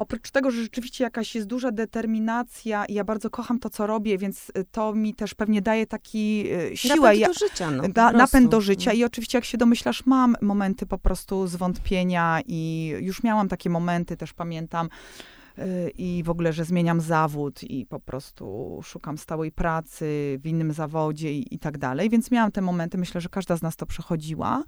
[0.00, 4.18] oprócz tego, że rzeczywiście jakaś jest duża determinacja i ja bardzo kocham to, co robię,
[4.18, 6.96] więc y, to mi też pewnie daje taki y, siłę.
[6.96, 10.86] Napęd do życia, no, da, Napęd do życia i oczywiście, jak się domyślasz, mam momenty
[10.86, 14.88] po prostu zwątpienia i już miałam takie momenty, też pamiętam,
[15.98, 21.32] i w ogóle, że zmieniam zawód i po prostu szukam stałej pracy w innym zawodzie
[21.32, 22.10] i, i tak dalej.
[22.10, 24.62] Więc miałam te momenty, myślę, że każda z nas to przechodziła,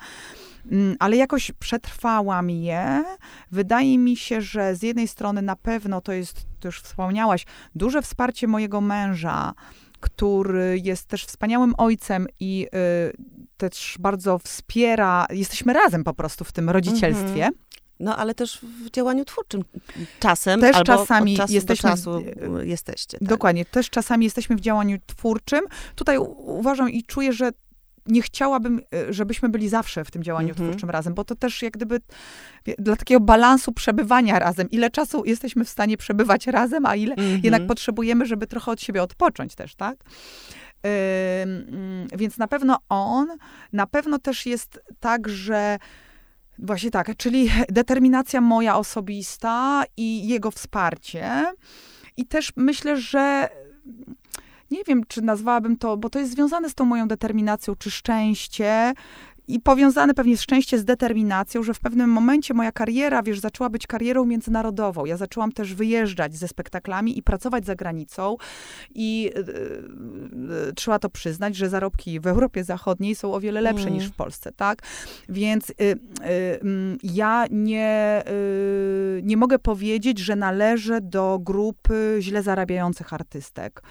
[0.70, 3.04] mm, ale jakoś przetrwałam je.
[3.50, 8.02] Wydaje mi się, że z jednej strony na pewno to jest, to już wspomniałaś, duże
[8.02, 9.52] wsparcie mojego męża,
[10.00, 12.66] który jest też wspaniałym ojcem i
[13.10, 17.48] y, też bardzo wspiera, jesteśmy razem po prostu w tym rodzicielstwie.
[17.50, 17.72] -hmm.
[18.02, 19.64] No, ale też w działaniu twórczym
[20.20, 22.18] czasem, też albo czasami czasu jesteśmy, czasu
[22.60, 23.18] y, jesteście.
[23.18, 23.28] Tak?
[23.28, 25.60] Dokładnie, też czasami jesteśmy w działaniu twórczym.
[25.94, 27.50] Tutaj uważam i czuję, że
[28.06, 30.56] nie chciałabym, y, żebyśmy byli zawsze w tym działaniu -hmm.
[30.56, 32.00] twórczym razem, bo to też jak gdyby
[32.78, 34.70] dla takiego balansu przebywania razem.
[34.70, 37.40] Ile czasu jesteśmy w stanie przebywać razem, a ile -hmm.
[37.42, 39.96] jednak potrzebujemy, żeby trochę od siebie odpocząć też, tak?
[40.84, 40.90] Yy,
[42.18, 43.28] więc na pewno on,
[43.72, 45.78] na pewno też jest tak, że
[46.58, 51.52] Właśnie tak, czyli determinacja moja osobista i jego wsparcie.
[52.16, 53.48] I też myślę, że
[54.70, 58.92] nie wiem, czy nazwałabym to, bo to jest związane z tą moją determinacją, czy szczęście,
[59.48, 63.86] i powiązane pewnie szczęście z determinacją, że w pewnym momencie moja kariera, wiesz, zaczęła być
[63.86, 65.04] karierą międzynarodową.
[65.04, 68.36] Ja zaczęłam też wyjeżdżać ze spektaklami i pracować za granicą
[68.94, 73.94] i yy, trzeba to przyznać, że zarobki w Europie Zachodniej są o wiele lepsze mm.
[73.94, 74.82] niż w Polsce, tak?
[75.28, 78.22] Więc yy, yy, ja nie,
[79.22, 83.82] nie mogę powiedzieć, że należę do grupy źle zarabiających artystek.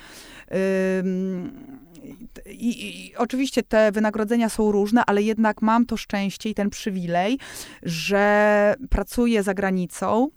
[2.46, 7.40] I, I, oczywiście te wynagrodzenia są różne, ale jednak mam to szczęście i ten przywilej,
[7.84, 10.28] że pracuję za granicą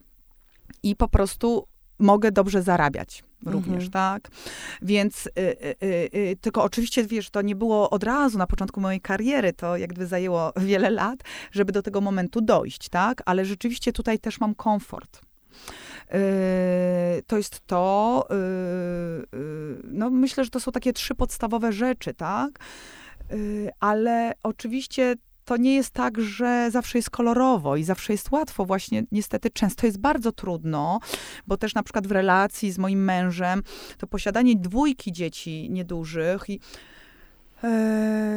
[0.83, 3.91] i po prostu mogę dobrze zarabiać również, mhm.
[3.91, 4.31] tak?
[4.83, 8.81] Więc y, y, y, y, tylko oczywiście, wiesz, to nie było od razu na początku
[8.81, 11.21] mojej kariery, to jak gdyby zajęło wiele lat,
[11.53, 13.23] żeby do tego momentu dojść, tak?
[13.27, 15.21] Ale rzeczywiście tutaj też mam komfort.
[16.15, 22.15] Yy, to jest to, yy, yy, no myślę, że to są takie trzy podstawowe rzeczy,
[22.15, 22.59] tak?
[23.81, 28.65] Ale oczywiście to nie jest tak, że zawsze jest kolorowo i zawsze jest łatwo.
[28.65, 31.01] Właśnie niestety często jest bardzo trudno,
[31.47, 33.63] bo też na przykład w relacji z moim mężem
[33.99, 36.61] to posiadanie dwójki dzieci niedużych i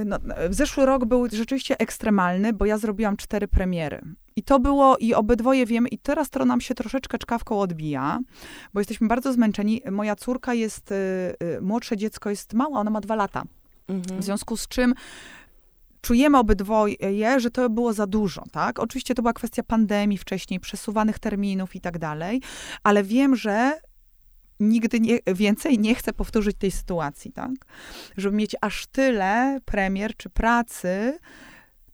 [0.05, 0.17] no,
[0.49, 4.01] zeszły rok był rzeczywiście ekstremalny, bo ja zrobiłam cztery premiery.
[4.37, 8.19] I to było, i obydwoje wiemy, i teraz to nam się troszeczkę czkawką odbija,
[8.73, 9.81] bo jesteśmy bardzo zmęczeni.
[9.91, 13.43] Moja córka jest, y, y, młodsze dziecko jest mała, ona ma dwa lata.
[13.87, 14.21] Mhm.
[14.21, 14.93] W związku z czym
[16.01, 16.95] czujemy obydwoje,
[17.37, 18.79] że to było za dużo, tak?
[18.79, 22.41] Oczywiście to była kwestia pandemii wcześniej, przesuwanych terminów i tak dalej,
[22.83, 23.79] ale wiem, że
[24.59, 27.51] nigdy nie, więcej nie chcę powtórzyć tej sytuacji, tak?
[28.17, 31.19] Żeby mieć aż tyle premier czy pracy,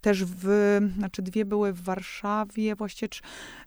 [0.04, 3.10] też w, znaczy dwie były w Warszawie właściwie,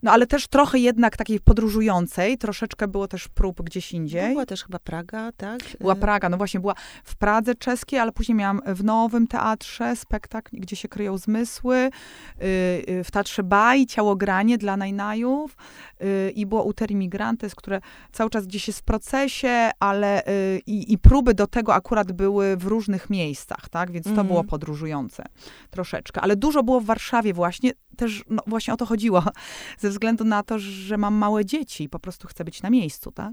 [0.03, 4.31] no ale też trochę jednak takiej podróżującej, troszeczkę było też prób gdzieś indziej.
[4.31, 5.61] Była też chyba Praga, tak?
[5.81, 10.57] Była Praga, no właśnie była w Pradze czeskiej, ale później miałam w Nowym Teatrze spektakl,
[10.57, 12.45] gdzie się kryją zmysły, y,
[12.89, 15.57] y, w Teatrze Baj, Ciałogranie dla najnajów
[16.03, 17.81] y, i było Uter Immigrantes, które
[18.13, 20.23] cały czas gdzieś jest w procesie, ale
[20.67, 23.91] i, i próby do tego akurat były w różnych miejscach, tak?
[23.91, 24.27] Więc to mm.
[24.27, 25.25] było podróżujące
[25.71, 29.23] troszeczkę ale dużo było w Warszawie właśnie, też no, właśnie o to chodziło,
[29.79, 33.13] ze względu na to, że mam małe dzieci i po prostu chcę być na miejscu,
[33.13, 33.33] tak?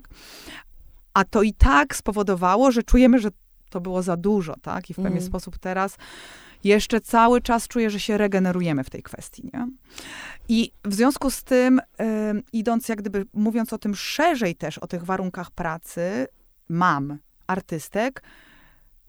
[1.13, 3.29] A to i tak spowodowało, że czujemy, że
[3.69, 4.89] to było za dużo, tak?
[4.89, 5.23] I w pewien mm.
[5.23, 5.97] sposób teraz
[6.63, 9.67] jeszcze cały czas czuję, że się regenerujemy w tej kwestii, nie?
[10.49, 11.81] I w związku z tym,
[12.53, 16.27] idąc jak gdyby, mówiąc o tym szerzej też, o tych warunkach pracy,
[16.69, 18.23] mam artystek,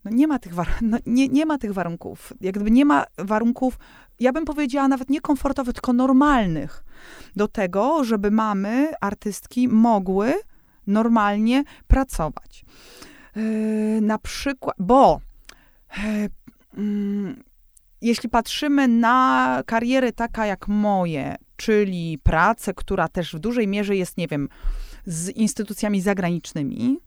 [0.04, 2.32] no nie ma tych, war- no nie, nie ma tych warunków.
[2.40, 3.78] Jak gdyby nie ma warunków,
[4.20, 6.84] ja bym powiedziała nawet nie komfortowych, tylko normalnych
[7.36, 10.34] do tego, żeby mamy, artystki mogły
[10.86, 12.64] normalnie pracować.
[13.36, 15.20] Yy, na przykład, bo
[15.96, 16.30] yy,
[16.84, 17.36] yy,
[18.00, 24.16] jeśli patrzymy na karierę taka jak moje, czyli pracę, która też w dużej mierze jest,
[24.16, 24.48] nie wiem,
[25.06, 26.98] z instytucjami zagranicznymi,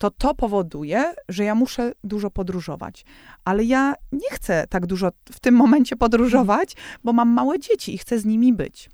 [0.00, 3.04] to to powoduje, że ja muszę dużo podróżować.
[3.44, 7.98] Ale ja nie chcę tak dużo w tym momencie podróżować, bo mam małe dzieci i
[7.98, 8.90] chcę z nimi być.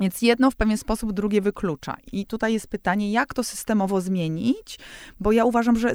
[0.00, 1.96] Więc jedno w pewien sposób drugie wyklucza.
[2.12, 4.78] I tutaj jest pytanie, jak to systemowo zmienić,
[5.20, 5.92] bo ja uważam, że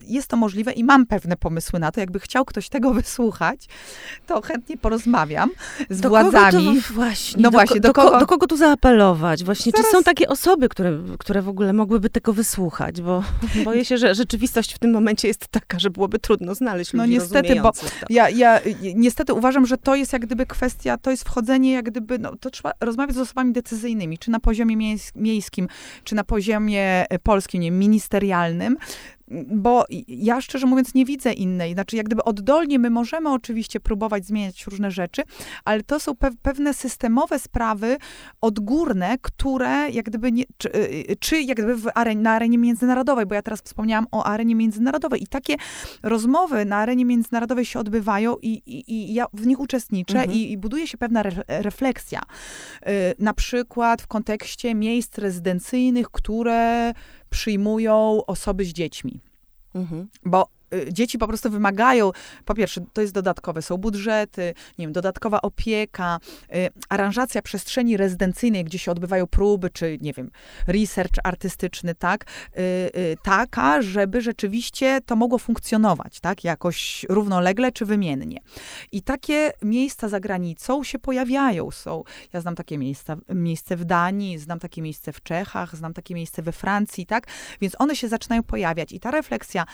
[0.00, 2.00] jest to możliwe i mam pewne pomysły na to.
[2.00, 3.68] Jakby chciał ktoś tego wysłuchać,
[4.26, 5.50] to chętnie porozmawiam
[5.90, 6.66] z do władzami.
[6.66, 9.44] Kogo to, właśnie, no do, właśnie, do, do kogo, do kogo tu zaapelować?
[9.44, 9.86] Właśnie, Zaraz...
[9.86, 13.02] czy są takie osoby, które, które w ogóle mogłyby tego wysłuchać?
[13.02, 13.24] Bo
[13.64, 17.16] boję się, że rzeczywistość w tym momencie jest taka, że byłoby trudno znaleźć no ludzi
[17.16, 17.72] No niestety, bo
[18.10, 18.60] ja, ja
[18.94, 22.50] niestety uważam, że to jest jak gdyby kwestia, to jest wchodzenie jak gdyby, no to
[22.50, 25.68] trzeba rozmawiać z osobami decyzyjnymi, czy na poziomie miejskim,
[26.04, 28.76] czy na poziomie e, polskim, nie, ministerialnym,
[29.46, 31.72] bo ja szczerze mówiąc nie widzę innej.
[31.72, 35.22] Znaczy, jak gdyby oddolnie my możemy oczywiście próbować zmieniać różne rzeczy,
[35.64, 37.96] ale to są pe pewne systemowe sprawy
[38.40, 43.26] odgórne, które jak gdyby nie, czy, y, y, czy jak gdyby arenie, na arenie międzynarodowej,
[43.26, 45.56] bo ja teraz wspomniałam o arenie międzynarodowej i takie
[46.02, 50.38] rozmowy na arenie międzynarodowej się odbywają i, i, i ja w nich uczestniczę mhm.
[50.38, 52.20] i, i, buduje się pewna re refleksja.
[52.20, 56.92] Y, na przykład w kontekście miejsc rezydencyjnych, które
[57.34, 59.20] przyjmują osoby z dziećmi.
[59.74, 60.08] Mhm.
[60.24, 60.46] Bo
[60.92, 62.10] dzieci po prostu wymagają,
[62.44, 66.18] po pierwsze, to jest dodatkowe, są budżety, nie wiem, dodatkowa opieka,
[66.54, 70.30] y, aranżacja przestrzeni rezydencyjnej, gdzie się odbywają próby, czy nie wiem,
[70.66, 72.24] research artystyczny, tak,
[72.58, 78.40] y, taka, żeby rzeczywiście to mogło funkcjonować, tak, jakoś równolegle czy wymiennie.
[78.92, 82.02] I takie miejsca za granicą się pojawiają, są,
[82.32, 86.42] ja znam takie miejsca, miejsce w Danii, znam takie miejsce w Czechach, znam takie miejsce
[86.42, 87.26] we Francji, tak,
[87.60, 89.64] więc one się zaczynają pojawiać i ta refleksja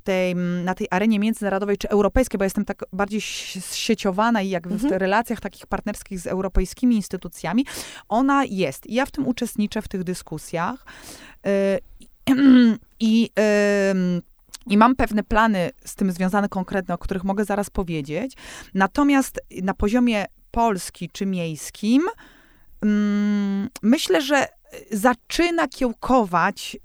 [0.00, 3.20] tej, na tej arenie międzynarodowej czy europejskiej, bo jestem tak bardziej
[3.72, 4.90] sieciowana i jak mhm.
[4.90, 7.66] w relacjach takich partnerskich z europejskimi instytucjami,
[8.08, 8.86] ona jest.
[8.86, 10.86] I ja w tym uczestniczę, w tych dyskusjach.
[11.44, 12.36] Yy,
[13.00, 13.30] I
[14.68, 18.36] i mam pewne plany z tym związane konkretne, o których mogę zaraz powiedzieć.
[18.74, 22.02] Natomiast na poziomie Polski czy miejskim,
[23.82, 24.46] myślę, że
[24.90, 26.76] zaczyna kiełkować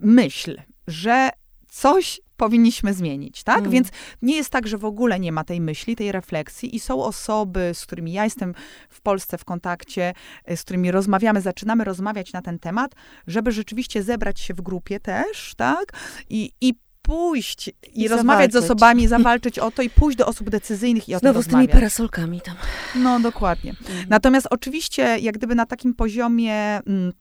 [0.00, 1.30] myśl że
[1.68, 3.58] coś powinniśmy zmienić, tak?
[3.58, 3.70] Mm.
[3.70, 3.88] Więc
[4.22, 7.70] nie jest tak, że w ogóle nie ma tej myśli, tej refleksji i są osoby,
[7.74, 8.54] z którymi ja jestem
[8.88, 10.14] w Polsce w kontakcie,
[10.56, 12.94] z którymi rozmawiamy, zaczynamy rozmawiać na ten temat,
[13.26, 15.92] żeby rzeczywiście zebrać się w grupie też, tak?
[16.30, 17.72] I, i pójść i,
[18.02, 18.68] I rozmawiać zawalczyć.
[18.68, 21.54] z osobami, zawalczyć o to i pójść do osób decyzyjnych i o Znowu tym z
[21.54, 22.56] tymi parasolkami tam.
[22.94, 23.74] No, dokładnie.
[23.90, 24.06] Mm.
[24.08, 26.54] Natomiast oczywiście, jak gdyby na takim poziomie...
[26.86, 27.12] Mm,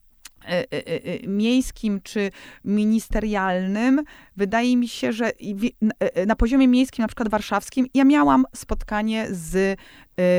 [1.28, 2.32] miejskim czy
[2.66, 4.04] ministerialnym,
[4.38, 5.32] wydaje mi się, że
[6.28, 9.80] na poziomie miejskim, na przykład warszawskim, ja miałam spotkanie z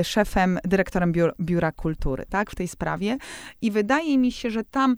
[0.03, 3.17] szefem, dyrektorem biura, biura kultury, tak, w tej sprawie.
[3.63, 4.97] I wydaje mi się, że tam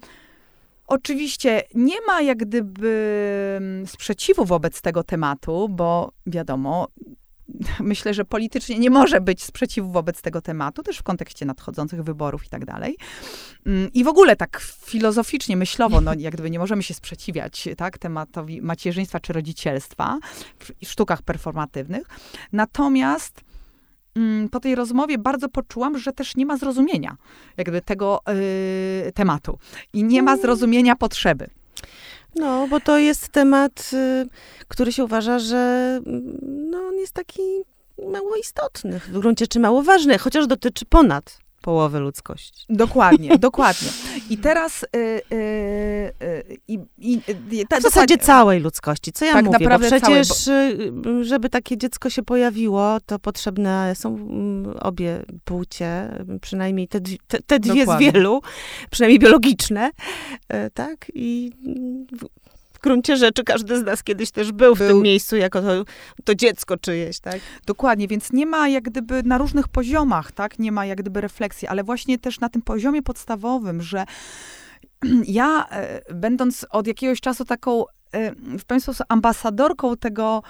[0.87, 6.89] Oczywiście nie ma jak gdyby mm, sprzeciwu wobec tego tematu, bo wiadomo,
[7.81, 12.47] myślę, że politycznie nie może być sprzeciwu wobec tego tematu, też w kontekście nadchodzących wyborów
[12.47, 12.97] i tak dalej.
[13.67, 17.99] Mm, I w ogóle tak filozoficznie, myślowo, no jak gdyby nie możemy się sprzeciwiać tak,
[17.99, 20.19] tematowi macierzyństwa czy rodzicielstwa
[20.59, 22.07] w sztukach performatywnych.
[22.53, 23.41] Natomiast
[24.17, 27.17] mm, po tej rozmowie bardzo poczułam, że też nie ma zrozumienia
[27.57, 28.21] jakby tego
[29.05, 29.59] yy, tematu
[29.93, 30.43] i nie ma mm.
[30.43, 31.51] zrozumienia potrzeby.
[32.37, 34.27] No, bo to jest temat, y,
[34.69, 35.57] który się uważa, że
[36.07, 36.39] mm,
[36.71, 37.43] no, on jest taki
[38.13, 42.67] mało istotny, w gruncie czy mało ważny, chociaż dotyczy ponad połowy ludzkości.
[42.69, 43.89] Dokładnie, dokładnie.
[44.31, 45.35] I teraz y, y,
[46.23, 47.21] y, i, i,
[47.69, 49.13] ta, w zasadzie całej ludzkości.
[49.13, 49.59] Co ja tak mówię?
[49.59, 51.25] Naprawdę bo przecież, całej, bo...
[51.25, 56.09] Żeby takie dziecko się pojawiło, to potrzebne są mm, obie płcie,
[56.41, 58.11] przynajmniej te, te, te dwie dokładnie.
[58.11, 58.41] z wielu,
[58.91, 61.07] przynajmniej biologiczne, y, tak?
[61.15, 61.53] I
[62.87, 64.87] gruncie rzeczy każdy z nas kiedyś też był, był.
[64.87, 65.85] w tym miejscu jako to,
[66.25, 67.41] to, dziecko czyjeś, tak?
[67.67, 70.59] Dokładnie, więc nie ma jak gdyby na różnych poziomach, tak?
[70.59, 74.05] Nie ma jak gdyby refleksji, ale właśnie też na tym poziomie podstawowym, że
[75.41, 80.43] ja, e, będąc od jakiegoś czasu taką e, w pewien sposób ambasadorką tego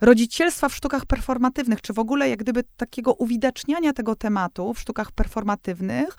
[0.00, 5.12] rodzicielstwa w sztukach performatywnych, czy w ogóle jak gdyby takiego uwidaczniania tego tematu w sztukach
[5.12, 6.16] performatywnych,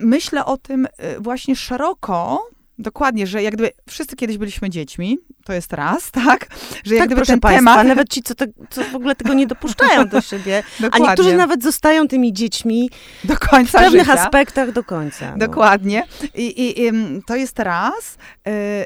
[0.00, 5.52] myślę o tym y, właśnie szeroko, Dokładnie, że jak gdyby wszyscy kiedyś byliśmy dziećmi, to
[5.52, 6.46] jest raz, tak?
[6.84, 7.86] Że jak tak, gdyby ten Państwa, temat...
[7.86, 11.62] nawet ci, co, te, co w ogóle tego nie dopuszczają do siebie, a niektórzy nawet
[11.62, 12.90] zostają tymi dziećmi
[13.24, 14.22] do końca w pewnych życia.
[14.22, 15.30] aspektach do końca.
[15.30, 15.38] No.
[15.38, 16.02] Dokładnie.
[16.34, 16.92] I, i, I,
[17.26, 18.18] to jest raz,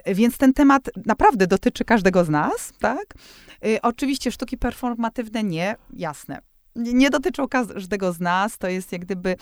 [0.07, 3.15] yy, więc ten temat naprawdę dotyczy każdego z nas, tak?
[3.63, 9.37] Yy, oczywiście sztuki performatywne nie, jasne nie dotyczą każdego z nas, to jest jak gdyby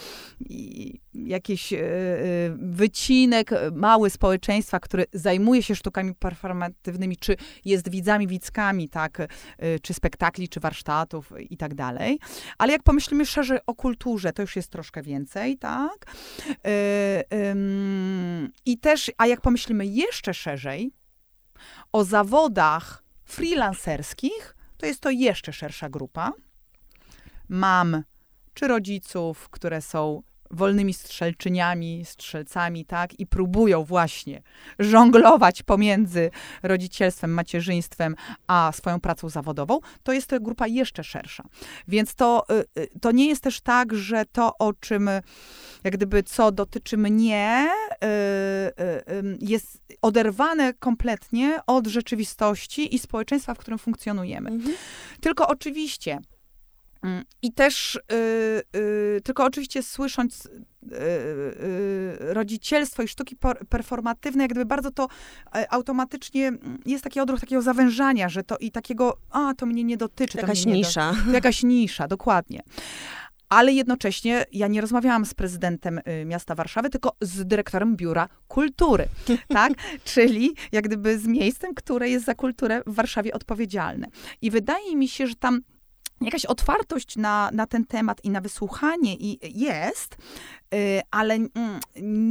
[1.15, 1.85] jakiś e, e,
[2.57, 9.27] wycinek mały społeczeństwa, który zajmuje się sztukami performatywnymi, czy jest widzami, widzkami, tak, e,
[9.83, 12.19] czy spektakli, czy warsztatów i tak dalej.
[12.59, 16.07] Ale jak pomyślimy szerzej o kulturze, to już jest troszkę więcej, tak.
[18.67, 20.91] I też, a jak pomyślimy jeszcze szerzej
[21.93, 26.33] o zawodach freelancerskich, to jest to jeszcze szersza grupa
[27.49, 28.03] mam
[28.55, 34.43] czy rodziców, które są wolnymi strzelczyniami, strzelcami, tak, i próbują właśnie
[34.79, 36.31] żonglować pomiędzy
[36.63, 38.15] rodzicielstwem, macierzyństwem,
[38.47, 41.45] a swoją pracą zawodową, to jest to grupa jeszcze szersza.
[41.89, 42.47] Więc to,
[42.77, 45.11] y, y, to nie jest też tak, że to, o czym,
[45.85, 53.79] jak gdyby, co dotyczy mnie, y, jest oderwane kompletnie od rzeczywistości i społeczeństwa, w którym
[53.79, 54.51] funkcjonujemy.
[54.51, 54.77] Mhm.
[55.21, 56.19] Tylko oczywiście,
[57.43, 60.49] I też yy, yy, tylko oczywiście słysząc
[60.83, 60.91] yy,
[62.19, 63.37] rodzicielstwo i sztuki
[63.69, 65.09] performatywne, jak gdyby bardzo to
[65.55, 69.85] e, automatycznie mm, jest taki odruch takiego zawężania, że to i takiego, a to mnie
[69.85, 70.39] nie dotyczy.
[70.39, 71.15] Jakaś mnie nisza.
[71.27, 72.63] Do, jakaś nisza, dokładnie.
[73.49, 79.09] Ale jednocześnie ja nie rozmawiałam z prezydentem y, miasta Warszawy, tylko z dyrektorem Biura Kultury,
[79.49, 79.73] tak?
[80.05, 84.07] Czyli jak gdyby z miejscem, które jest za kulturę w Warszawie odpowiedzialne.
[84.43, 85.61] I wydaje mi się, że tam
[86.21, 90.17] jakaś otwartość na, na ten temat i na wysłuchanie i jest,
[90.75, 91.81] y, ale mm,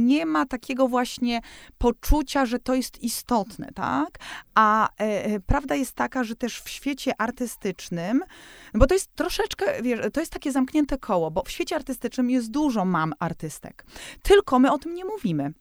[0.06, 1.40] nie ma takiego właśnie
[1.78, 4.18] poczucia, że to jest istotne, tak?
[4.54, 8.22] A e, e, prawda jest taka, że też w świecie artystycznym,
[8.74, 12.50] bo to jest troszeczkę, wiesz, to jest takie zamknięte koło, bo w świecie artystycznym jest
[12.50, 13.86] dużo mam artystek,
[14.22, 15.52] tylko my o tym nie mówimy.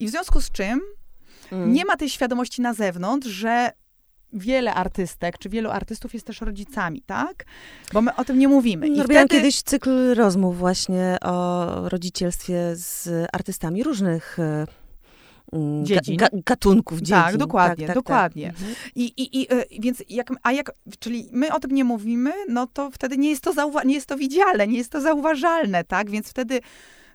[0.00, 0.80] I w związku z czym
[1.52, 1.72] mm.
[1.72, 3.72] nie ma tej świadomości na zewnątrz, że
[4.36, 7.44] wiele artystek, czy wielu artystów jest też rodzicami, tak?
[7.92, 8.88] Bo my o tym nie mówimy.
[8.88, 9.40] I Robiłam wtedy...
[9.40, 14.66] kiedyś cykl rozmów właśnie o rodzicielstwie z artystami różnych e,
[15.52, 16.16] mm, dziedzin.
[16.16, 17.14] Ga, gatunków dziedzin.
[17.14, 18.52] Tak, dokładnie, tak, tak, dokładnie.
[18.52, 18.68] Tak.
[18.94, 22.66] I, i, i, e, więc jak, a jak, czyli my o tym nie mówimy, no
[22.66, 26.10] to wtedy nie jest to, zauwa- nie jest to widzialne, nie jest to zauważalne, tak?
[26.10, 26.60] Więc wtedy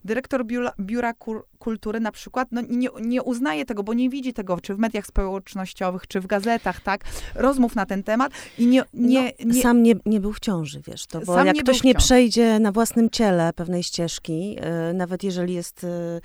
[0.05, 1.13] dyrektor biura, biura
[1.59, 5.05] kultury na przykład no, nie, nie uznaje tego, bo nie widzi tego, czy w mediach
[5.05, 7.03] społecznościowych, czy w gazetach, tak,
[7.35, 8.83] rozmów na ten temat i nie...
[8.93, 11.83] nie, no, nie sam nie, nie był w ciąży, wiesz, to, bo jak nie ktoś
[11.83, 15.83] nie przejdzie na własnym ciele pewnej ścieżki, yy, nawet jeżeli jest...
[15.83, 16.21] Yy,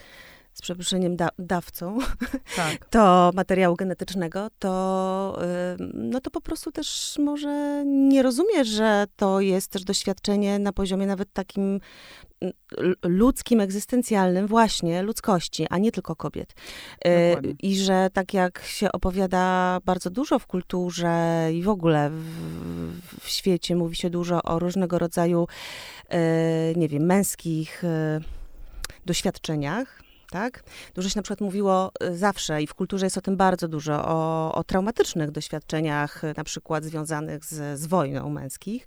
[0.56, 1.98] z przeproszeniem da, dawcą
[2.56, 2.88] tak.
[2.90, 5.38] to materiału genetycznego, to,
[5.94, 11.06] no to po prostu też może nie rozumie, że to jest też doświadczenie na poziomie
[11.06, 11.80] nawet takim
[13.02, 16.54] ludzkim, egzystencjalnym właśnie ludzkości, a nie tylko kobiet.
[17.04, 17.54] Dokładnie.
[17.62, 23.28] I że tak jak się opowiada bardzo dużo w kulturze i w ogóle w, w
[23.28, 25.46] świecie, mówi się dużo o różnego rodzaju,
[26.08, 26.18] e,
[26.76, 28.20] nie wiem, męskich e,
[29.06, 30.62] doświadczeniach, tak?
[30.94, 34.04] Dużo się na przykład mówiło y, zawsze i w kulturze jest o tym bardzo dużo,
[34.04, 38.86] o, o traumatycznych doświadczeniach, y, na przykład związanych z, z wojną męskich.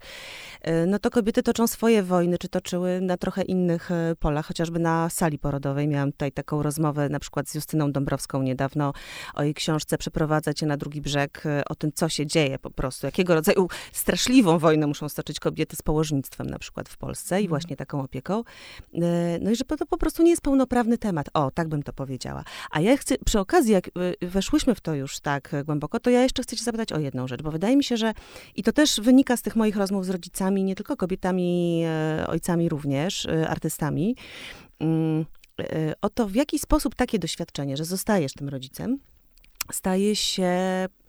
[0.67, 5.09] Y, no to kobiety toczą swoje wojny, czy toczyły na trochę innych polach, chociażby na
[5.09, 5.87] sali porodowej.
[5.87, 8.93] Miałam tutaj taką rozmowę na przykład z Justyną Dąbrowską niedawno
[9.33, 13.07] o jej książce Przeprowadzać cię na drugi brzeg, o tym, co się dzieje po prostu,
[13.07, 17.49] jakiego rodzaju straszliwą wojnę muszą stoczyć kobiety z położnictwem na przykład w Polsce i mhm.
[17.49, 18.43] właśnie taką opieką.
[19.41, 21.28] No i że to po prostu nie jest pełnoprawny temat.
[21.33, 22.43] O, tak bym to powiedziała.
[22.71, 26.23] A ja chcę, przy okazji, jak y, weszłyśmy w to już tak głęboko, to ja
[26.23, 28.13] jeszcze chcę cię zapytać o jedną rzecz, bo wydaje mi się, że
[28.55, 32.69] i to też wynika z tych moich rozmów z rodzicami, nie tylko kobietami, e, ojcami
[32.69, 34.15] również, e, artystami,
[34.79, 35.25] mm,
[36.01, 38.99] o to, w jaki sposób takie doświadczenie, że zostajesz tym rodzicem,
[39.71, 40.51] staje się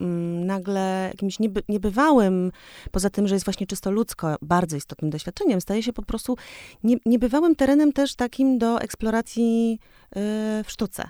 [0.01, 2.53] mm, nagle jakimś nieby, niebywałym,
[2.91, 6.37] poza tym, że jest właśnie czysto ludzko, bardzo istotnym doświadczeniem, staje się po prostu
[6.85, 9.79] nie, niebywałym terenem też takim do eksploracji
[10.17, 11.09] y, w sztuce.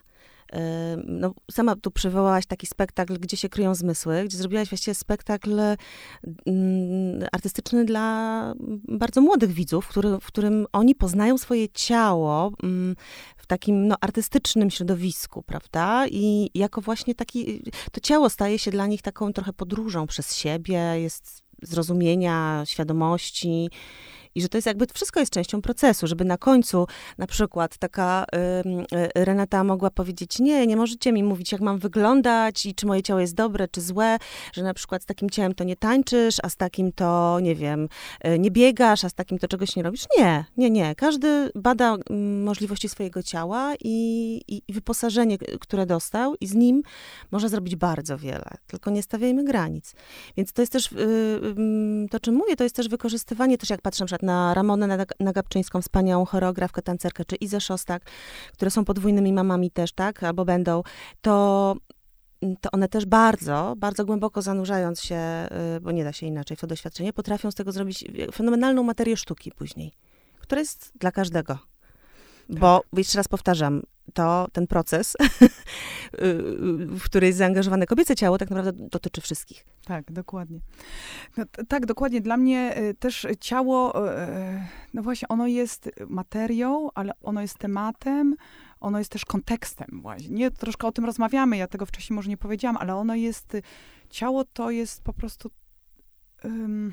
[0.55, 0.57] Y,
[1.07, 5.61] no, sama tu przywołałaś taki spektakl, gdzie się kryją zmysły, gdzie zrobiłaś właściwie spektakl
[6.46, 8.55] mm, artystyczny dla
[8.88, 12.96] bardzo młodych widzów, który, w którym oni poznają swoje ciało mm,
[13.51, 16.07] takim no, artystycznym środowisku, prawda?
[16.11, 20.78] I jako właśnie taki, to ciało staje się dla nich taką trochę podróżą przez siebie,
[20.96, 23.70] jest zrozumienia, świadomości
[24.35, 26.87] i że to jest jakby, wszystko jest częścią procesu, żeby na końcu
[27.18, 28.26] na przykład taka
[28.95, 33.03] y, Renata mogła powiedzieć, nie, nie możecie mi mówić, jak mam wyglądać i czy moje
[33.03, 34.18] ciało jest dobre, czy złe,
[34.53, 37.89] że na przykład z takim ciałem to nie tańczysz, a z takim to, nie wiem,
[38.26, 40.05] y, nie biegasz, a z takim to czegoś nie robisz.
[40.18, 40.95] Nie, nie, nie.
[40.95, 41.97] Każdy bada
[42.45, 46.83] możliwości swojego ciała i, i, i wyposażenie, które dostał i z nim
[47.31, 48.51] może zrobić bardzo wiele.
[48.66, 49.95] Tylko nie stawiajmy granic.
[50.37, 53.81] Więc to jest też, y, y, to czym mówię, to jest też wykorzystywanie, też jak
[53.81, 58.03] patrzę na na Ramonę Nagabczyńską, wspaniałą choreografkę, tancerkę, czy Izę Szostak,
[58.53, 60.83] które są podwójnymi mamami też, tak, albo będą,
[61.21, 61.75] to
[62.61, 66.61] to one też bardzo, bardzo głęboko zanurzając się, y, bo nie da się inaczej w
[66.61, 68.05] to doświadczenie, potrafią z tego zrobić
[68.35, 69.93] fenomenalną materię sztuki później,
[70.41, 71.70] która jest dla każdego.
[72.59, 72.98] Bo tak.
[72.98, 73.82] jeszcze raz powtarzam,
[74.14, 75.16] to ten proces,
[76.98, 79.66] w który jest zaangażowane kobiece ciało, tak naprawdę dotyczy wszystkich.
[79.84, 80.61] Tak, dokładnie.
[81.36, 82.20] No, tak, dokładnie.
[82.20, 84.16] Dla mnie y, też ciało, y,
[84.94, 88.36] no właśnie, ono jest materią, ale ono jest tematem,
[88.80, 90.28] ono jest też kontekstem właśnie.
[90.28, 93.57] Nie, troszkę o tym rozmawiamy, ja tego wcześniej może nie powiedziałam, ale ono jest,
[94.11, 95.51] ciało to jest po prostu
[96.44, 96.92] um,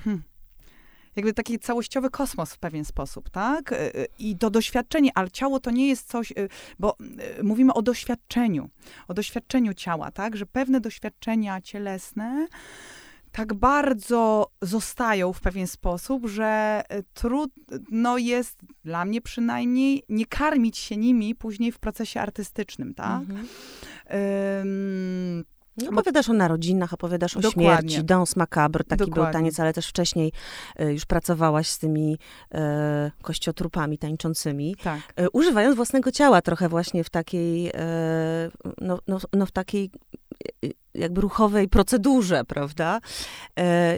[1.18, 3.72] jakby taki całościowy kosmos w pewien sposób, tak?
[3.72, 6.36] E, e, I to doświadczenie, ale ciało to nie jest coś, e,
[6.80, 6.98] bo
[7.44, 8.70] mówimy o doświadczeniu,
[9.08, 10.36] o doświadczeniu ciała, tak?
[10.36, 12.48] Że pewne doświadczenia cielesne
[13.32, 16.82] tak bardzo zostają w pewien sposób, że
[17.14, 23.22] trudno jest, dla mnie przynajmniej, nie karmić się nimi później w procesie artystycznym, tak?
[23.22, 23.48] Mhm.
[25.78, 27.90] No, opowiadasz o narodzinach, opowiadasz o Dokładnie.
[27.90, 29.24] śmierci, Dans Macabre, taki Dokładnie.
[29.24, 30.32] był taniec, ale też wcześniej
[30.82, 32.58] y, już pracowałaś z tymi y,
[33.22, 35.00] kościotrupami tańczącymi, tak.
[35.20, 37.72] y, używając własnego ciała trochę właśnie w takiej,
[38.82, 39.92] no, no, no w takiej
[40.98, 43.00] jakby ruchowej procedurze, prawda?
[43.60, 43.98] E, e,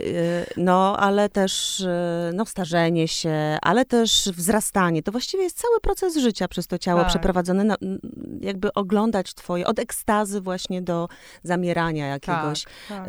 [0.57, 5.03] no, ale też e, no, starzenie się, ale też wzrastanie.
[5.03, 7.09] To właściwie jest cały proces życia przez to ciało tak.
[7.09, 7.75] przeprowadzony, no,
[8.41, 11.07] jakby oglądać twoje, od ekstazy właśnie do
[11.43, 12.63] zamierania jakiegoś.
[12.63, 13.07] Tak, tak.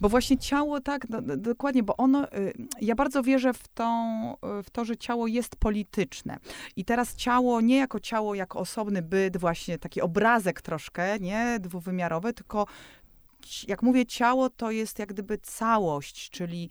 [0.00, 3.86] Bo właśnie ciało, tak, no, dokładnie, bo ono, y, ja bardzo wierzę w, tą,
[4.62, 6.36] w to, że ciało jest polityczne.
[6.76, 12.32] I teraz ciało nie jako ciało, jako osobny byt, właśnie taki obrazek troszkę, nie, dwuwymiarowy,
[12.32, 12.66] tylko
[13.68, 16.70] jak mówię ciało, to jest jak gdyby całość, czyli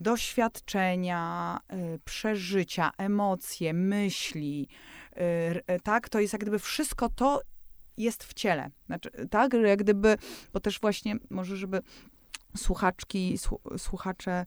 [0.00, 4.68] doświadczenia, y, przeżycia, emocje, myśli,
[5.12, 5.20] y,
[5.74, 6.08] y, tak?
[6.08, 7.40] To jest jak gdyby wszystko to
[7.96, 8.70] jest w ciele.
[8.86, 9.52] Znaczy, tak?
[9.52, 10.16] Jak gdyby,
[10.52, 11.80] bo też właśnie może, żeby
[12.56, 13.38] słuchaczki,
[13.78, 14.46] słuchacze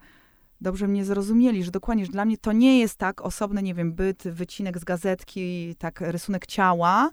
[0.64, 3.94] dobrze mnie zrozumieli, że dokładnie, że dla mnie to nie jest tak osobny, nie wiem,
[3.94, 7.10] byt, wycinek z gazetki, tak rysunek ciała,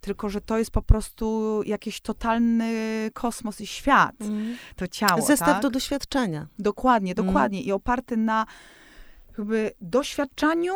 [0.00, 2.70] tylko że to jest po prostu jakiś totalny
[3.14, 4.56] kosmos i świat, mm.
[4.76, 5.22] to ciało.
[5.22, 5.62] Zestaw tak?
[5.62, 6.46] do doświadczenia.
[6.58, 7.26] Dokładnie, mm.
[7.26, 7.58] dokładnie.
[7.58, 7.68] Mm.
[7.68, 8.46] I oparty na
[9.38, 10.74] jakby doświadczaniu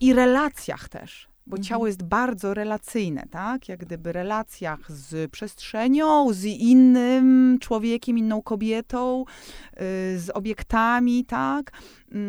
[0.00, 1.62] i relacjach też bo mhm.
[1.62, 3.68] ciało jest bardzo relacyjne, tak?
[3.68, 9.24] Jak gdyby relacjach z przestrzenią, z innym człowiekiem, inną kobietą,
[9.72, 11.72] yy, z obiektami, tak?
[12.12, 12.20] Yy,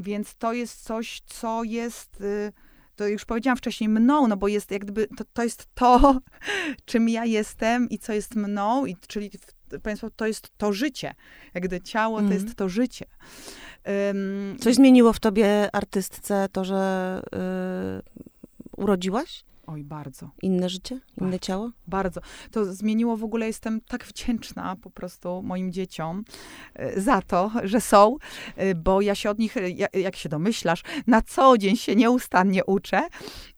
[0.00, 2.20] więc to jest coś, co jest.
[2.20, 2.52] Yy,
[2.96, 6.20] to już powiedziałam wcześniej, mną, no bo jest jak gdyby, to, to jest to,
[6.84, 9.30] czym ja jestem i co jest mną, i, czyli
[9.82, 11.14] Państwo, to jest to życie.
[11.54, 12.54] Jak gdyby ciało to jest mhm.
[12.54, 13.04] to życie.
[13.86, 17.22] Um, Coś zmieniło w tobie artystce to, że
[18.16, 18.31] y,
[18.76, 19.44] urodziłaś?
[19.66, 20.30] Oj, bardzo.
[20.42, 20.94] Inne życie?
[20.94, 21.70] Inne bardzo, ciało?
[21.86, 22.20] Bardzo.
[22.50, 26.24] To zmieniło w ogóle, jestem tak wdzięczna po prostu moim dzieciom
[26.74, 28.16] e, za to, że są,
[28.56, 29.54] e, bo ja się od nich,
[29.92, 33.08] jak się domyślasz, na co dzień się nieustannie uczę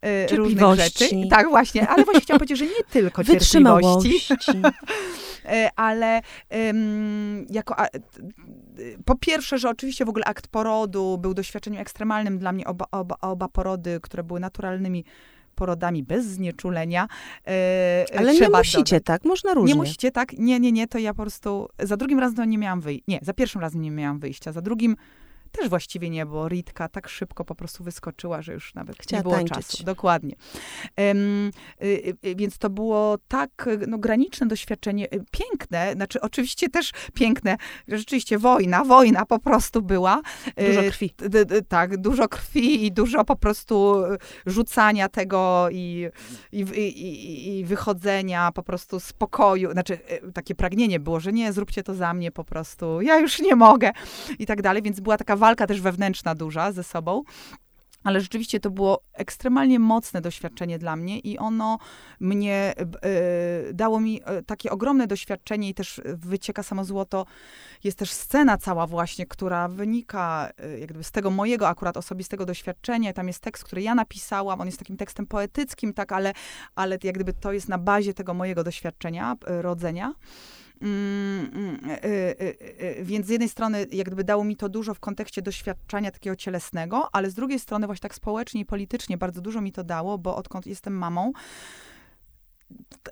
[0.00, 1.08] e, różnych rzeczy.
[1.30, 4.12] Tak, właśnie, ale właśnie chciałam powiedzieć, że nie tylko cierpliwości.
[5.76, 6.20] ale
[6.50, 7.76] um, jako
[9.04, 12.66] po pierwsze, że oczywiście w ogóle akt porodu był doświadczeniem ekstremalnym dla mnie.
[12.66, 15.04] Oba, oba, oba porody, które były naturalnymi
[15.54, 17.08] porodami bez znieczulenia.
[17.46, 19.04] E, Ale nie musicie, dodać.
[19.04, 19.24] tak?
[19.24, 19.72] Można różnie.
[19.72, 20.32] Nie musicie, tak?
[20.32, 23.04] Nie, nie, nie, to ja po prostu za drugim razem nie miałam wyjścia.
[23.08, 24.96] Nie, za pierwszym razem nie miałam wyjścia, za drugim
[25.58, 29.22] też właściwie nie, bo Ritka tak szybko po prostu wyskoczyła, że już nawet Chciała nie
[29.22, 29.56] było tańczyć.
[29.56, 29.84] czasu.
[29.84, 30.34] Dokładnie.
[30.96, 31.50] Um,
[31.82, 37.56] y, y, więc to było tak no, graniczne doświadczenie, y, piękne, znaczy oczywiście też piękne,
[37.88, 40.20] rzeczywiście wojna, wojna po prostu była.
[40.66, 41.14] Dużo krwi.
[41.68, 44.02] tak, dużo krwi i dużo po prostu
[44.46, 46.08] rzucania tego i,
[46.52, 49.98] i, i, i wychodzenia po prostu z pokoju, znaczy
[50.34, 53.90] takie pragnienie było, że nie, zróbcie to za mnie po prostu, ja już nie mogę
[54.38, 57.22] i tak dalej, więc była taka walka też wewnętrzna duża ze sobą.
[58.04, 61.78] Ale rzeczywiście to było ekstremalnie mocne doświadczenie dla mnie i ono
[62.20, 62.74] mnie
[63.70, 67.26] y, dało mi y, takie ogromne doświadczenie i też wycieka samo złoto.
[67.84, 73.12] Jest też scena cała właśnie, która wynika y, jakby z tego mojego akurat osobistego doświadczenia.
[73.12, 74.60] Tam jest tekst, który ja napisałam.
[74.60, 76.32] On jest takim tekstem poetyckim, tak, ale,
[76.74, 80.08] ale jak gdyby to jest na bazie tego mojego doświadczenia, rodzenia.
[80.08, 80.63] Y, y,
[83.02, 87.08] więc z jednej strony jak gdyby dało mi to dużo w kontekście doświadczenia takiego cielesnego,
[87.12, 90.36] ale z drugiej strony właśnie tak społecznie i politycznie bardzo dużo mi to dało, bo
[90.36, 91.32] odkąd jestem mamą,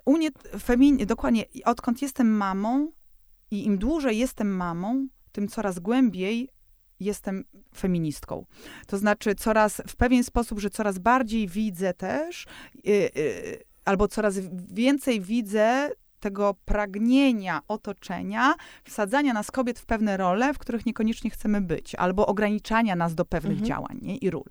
[0.05, 2.91] u mnie femin, dokładnie, odkąd jestem mamą
[3.51, 6.49] i im dłużej jestem mamą, tym coraz głębiej
[6.99, 7.43] jestem
[7.75, 8.45] feministką.
[8.87, 12.45] To znaczy coraz, w pewien sposób, że coraz bardziej widzę też,
[12.83, 14.35] yy, yy, albo coraz
[14.73, 15.89] więcej widzę
[16.23, 18.53] tego pragnienia otoczenia,
[18.83, 23.25] wsadzania nas kobiet w pewne role, w których niekoniecznie chcemy być, albo ograniczania nas do
[23.25, 23.67] pewnych mhm.
[23.67, 24.17] działań nie?
[24.17, 24.49] i ról.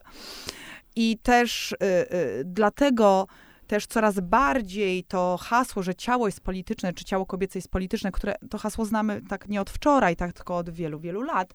[0.96, 3.26] I też y, y, dlatego
[3.66, 8.34] też coraz bardziej to hasło, że ciało jest polityczne, czy ciało kobiece jest polityczne, które
[8.50, 11.52] to hasło znamy tak nie od wczoraj, tak tylko od wielu, wielu lat.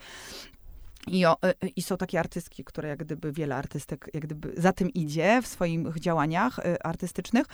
[1.08, 4.54] I, o, y, y, I, są takie artystki, które jak gdyby wiele artystek jak gdyby
[4.58, 7.46] za tym idzie w swoich działaniach y, artystycznych.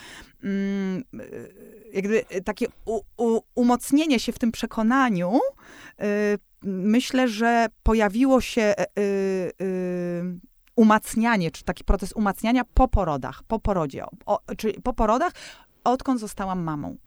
[0.44, 1.04] Mm,
[1.94, 5.40] jak gdyby takie u, u, umocnienie się w tym przekonaniu,
[6.64, 8.74] myślę, że pojawiło się
[10.76, 15.34] umacnianie, czy taki proces umacniania po porodach, po porodzie, o, czyli po porodach,
[15.84, 16.98] odkąd zostałam mamą.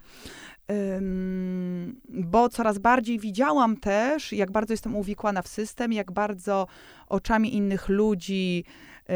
[2.09, 6.67] Bo coraz bardziej widziałam też, jak bardzo jestem uwikłana w system, jak bardzo
[7.09, 8.65] oczami innych ludzi
[9.11, 9.13] y,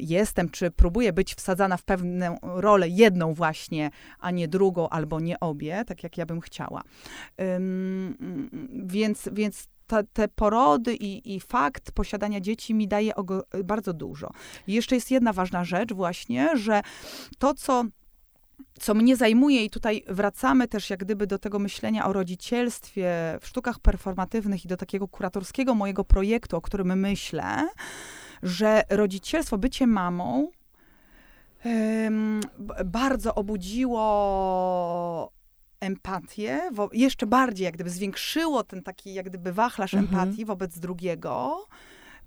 [0.00, 3.90] jestem, czy próbuję być wsadzana w pewną rolę, jedną właśnie,
[4.20, 6.82] a nie drugą, albo nie obie, tak jak ja bym chciała.
[8.84, 13.12] Więc, więc te, te porody i, i, fakt posiadania dzieci mi daje
[13.64, 14.30] bardzo dużo.
[14.66, 16.82] I jeszcze jest jedna ważna rzecz właśnie, że
[17.38, 17.84] to, co
[18.80, 23.46] co mnie zajmuje, i tutaj wracamy też jak gdyby do tego myślenia o rodzicielstwie w
[23.46, 27.68] sztukach performatywnych i do takiego kuratorskiego mojego projektu, o którym myślę,
[28.42, 30.50] że rodzicielstwo, bycie mamą,
[32.84, 34.04] bardzo obudziło
[35.80, 40.20] empatię, wo, jeszcze bardziej jak gdyby zwiększyło ten taki jak gdyby wachlarz mhm.
[40.20, 41.66] empatii wobec drugiego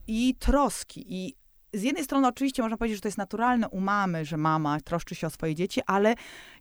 [0.08, 1.06] i troski.
[1.08, 1.36] I
[1.74, 5.16] z jednej strony oczywiście można powiedzieć, że to jest naturalne u mamy, że mama troszczy
[5.16, 6.16] się o swoje dzieci, ale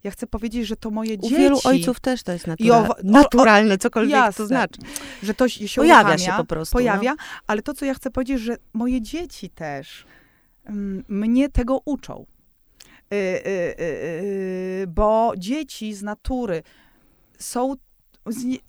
[0.04, 1.34] ja chcę powiedzieć, że to moje u dzieci...
[1.34, 4.80] U wielu ojców też to jest naturalne, o, o, naturalne cokolwiek jasne, to znaczy.
[5.22, 6.72] Że to się pojawia uruchamia, się po prostu.
[6.72, 7.24] Pojawia, no.
[7.46, 10.06] ale to, co ja chcę powiedzieć, że moje dzieci też
[10.64, 12.26] mm, mnie tego uczą.
[13.12, 16.62] Y, y, y, bo dzieci z natury
[17.38, 17.74] są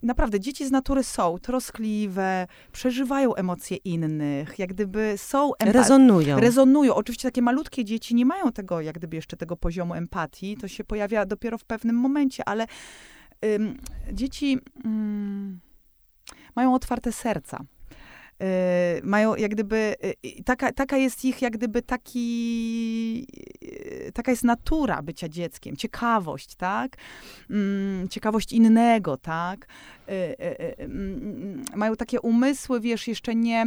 [0.04, 5.52] naprawdę dzieci z natury są troskliwe, przeżywają emocje innych, jak gdyby są...
[5.64, 6.40] Rezonują.
[6.40, 6.96] Rezonują.
[6.96, 10.58] Oczywiście takie malutkie dzieci nie mają tego, jak gdyby jeszcze tego poziomu empatii.
[10.58, 12.66] To się pojawia dopiero w pewnym momencie, ale
[13.46, 13.78] ym,
[14.14, 15.60] dzieci ym,
[16.56, 17.60] mają otwarte serca.
[18.44, 23.28] Y, mają jak gdyby, y, taka, taka jest ich jak gdyby taki,
[23.64, 26.98] y, taka jest natura bycia dzieckiem, ciekawość, tak?
[27.50, 29.68] Mm, ciekawość innego, tak?
[30.78, 33.66] Mm, mają takie umysły, wiesz, jeszcze nie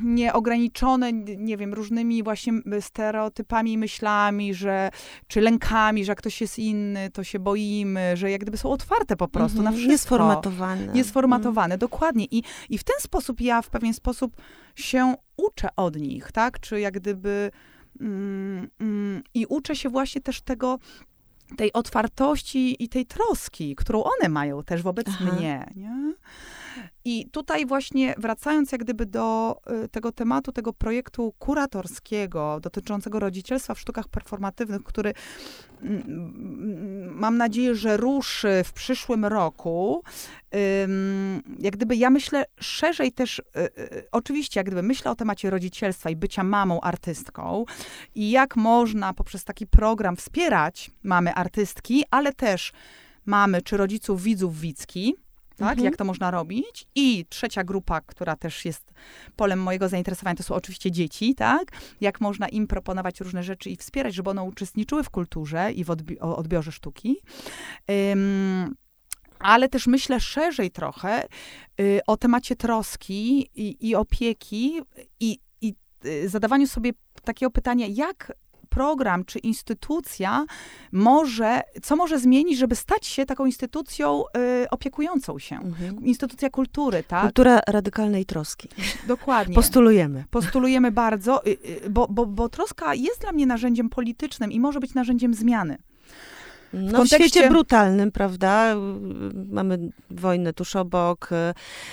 [0.00, 4.90] nieograniczone, nie wiem, różnymi właśnie stereotypami, myślami, że,
[5.26, 9.16] czy lękami, że jak ktoś jest inny, to się boimy, że jak gdyby są otwarte
[9.16, 9.64] po prostu -hmm.
[9.64, 9.90] na wszystko.
[9.92, 10.92] Niesformatowane.
[10.92, 11.78] Niesformatowane, mm.
[11.78, 12.24] dokładnie.
[12.30, 14.36] I, I w ten sposób ja w pewien sposób
[14.76, 16.60] się uczę od nich, tak?
[16.60, 17.50] Czy jak gdyby...
[18.00, 20.78] Mm, mm, I uczę się właśnie też tego,
[21.56, 25.24] tej otwartości i tej troski, którą one mają też wobec Aha.
[25.24, 25.72] mnie.
[25.76, 26.14] Nie?
[27.04, 33.74] I tutaj właśnie wracając jak gdyby do y, tego tematu, tego projektu kuratorskiego dotyczącego rodzicielstwa
[33.74, 35.14] w sztukach performatywnych, który
[35.82, 40.02] mm, mm, mam nadzieję, że ruszy w przyszłym roku.
[41.58, 43.42] Jak gdyby ja myślę szerzej też, y,
[43.78, 47.64] y, oczywiście jak gdyby myślę o temacie rodzicielstwa i bycia mamą artystką
[48.14, 52.72] i jak można poprzez taki program wspierać mamy artystki, ale też
[53.26, 55.16] mamy czy rodziców widzów widzki,
[55.58, 55.70] tak?
[55.70, 55.84] Mhm.
[55.84, 56.86] Jak to można robić.
[56.94, 58.92] I trzecia grupa, która też jest
[59.36, 61.72] polem mojego zainteresowania, to są oczywiście dzieci, tak?
[62.00, 65.90] Jak można im proponować różne rzeczy i wspierać, żeby one uczestniczyły w kulturze i w
[65.90, 67.16] odbi odbiorze sztuki.
[69.38, 71.24] Ale też myślę szerzej trochę
[71.80, 74.80] y, o temacie troski i, i opieki
[75.20, 76.92] i, i y, zadawaniu sobie
[77.24, 78.32] takiego pytania, jak
[78.68, 80.46] program czy instytucja
[80.92, 84.24] może, co może zmienić, żeby stać się taką instytucją
[84.62, 85.56] y, opiekującą się.
[85.56, 86.04] Mhm.
[86.04, 87.22] Instytucja kultury, tak?
[87.22, 88.68] Kultura radykalnej troski.
[89.06, 89.54] Dokładnie.
[89.54, 90.24] Postulujemy.
[90.30, 91.50] Postulujemy bardzo, y,
[91.86, 95.78] y, bo, bo, bo troska jest dla mnie narzędziem politycznym i może być narzędziem zmiany.
[96.72, 97.18] W, no, kontekście...
[97.18, 98.74] w świecie brutalnym, prawda?
[99.50, 99.78] Mamy
[100.10, 101.30] wojnę tuż obok.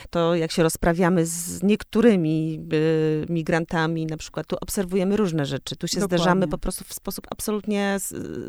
[0.09, 5.75] To jak się rozprawiamy z niektórymi y, migrantami, na przykład, tu obserwujemy różne rzeczy.
[5.75, 6.17] Tu się Dokładnie.
[6.17, 7.97] zderzamy po prostu w sposób absolutnie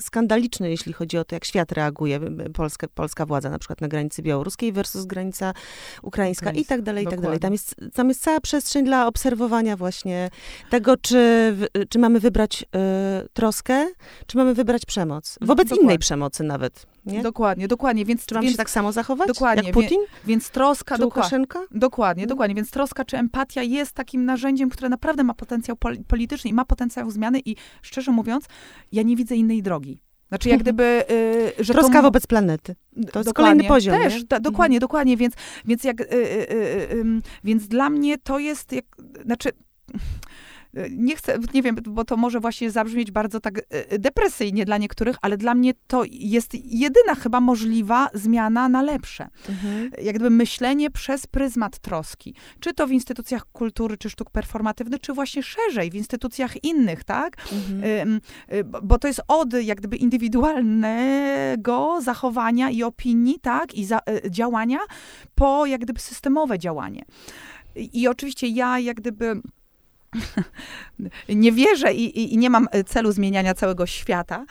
[0.00, 2.20] skandaliczny, jeśli chodzi o to, jak świat reaguje.
[2.54, 5.54] Polska, polska władza na przykład na granicy białoruskiej versus granica
[6.02, 7.38] ukraińska i tak dalej, i tak dalej.
[7.38, 10.30] Tam jest, tam jest cała przestrzeń dla obserwowania właśnie
[10.70, 11.54] tego, czy,
[11.88, 13.86] czy mamy wybrać y, troskę,
[14.26, 15.38] czy mamy wybrać przemoc.
[15.40, 15.84] Wobec Dokładnie.
[15.84, 16.86] innej przemocy przemocy nawet.
[17.06, 17.22] Nie?
[17.22, 18.04] Dokładnie, dokładnie.
[18.04, 19.28] Więc, Czy mam więc, się tak samo zachować?
[19.28, 19.98] Dokładnie, Jak Putin?
[20.24, 21.22] więc troska, Czy dokładnie.
[21.22, 21.58] Łukaszenka?
[21.70, 22.28] Dokładnie, Mm.
[22.28, 22.54] dokładnie.
[22.54, 26.64] Więc troska czy empatia jest takim narzędziem, które naprawdę ma potencjał pol- polityczny i ma
[26.64, 28.44] potencjał zmiany i szczerze mówiąc,
[28.92, 30.02] ja nie widzę innej drogi.
[30.28, 31.04] Znaczy jak gdyby,
[31.58, 32.02] y, że Troska to...
[32.02, 32.76] wobec planety.
[33.12, 34.80] To jest kolejny poziom, Też, da, dokładnie, Mhm.
[34.80, 38.84] dokładnie, więc, więc jak, y, y, y, y, ym, więc dla mnie to jest, jak,
[39.24, 39.98] znaczy, y,
[40.90, 43.62] nie chcę, nie wiem, bo to może właśnie zabrzmieć bardzo tak y,
[43.92, 49.28] y, depresyjnie dla niektórych, ale dla mnie to jest jedyna chyba możliwa zmiana na lepsze.
[49.48, 49.90] Mhm.
[50.02, 52.34] Jak gdyby myślenie przez pryzmat troski.
[52.60, 57.36] Czy to w instytucjach kultury, czy sztuk performatywnych, czy właśnie szerzej, w instytucjach innych, tak?
[57.52, 58.20] Mhm.
[58.52, 63.98] Y, bo- to jest od jak gdyby indywidualnego zachowania i opinii, tak, i za,
[64.30, 64.78] działania,
[65.34, 67.04] po jak gdyby systemowe działanie.
[67.76, 69.40] I oczywiście ja jak gdyby
[71.28, 74.44] nie wierzę i, i, i nie mam celu zmieniania całego świata,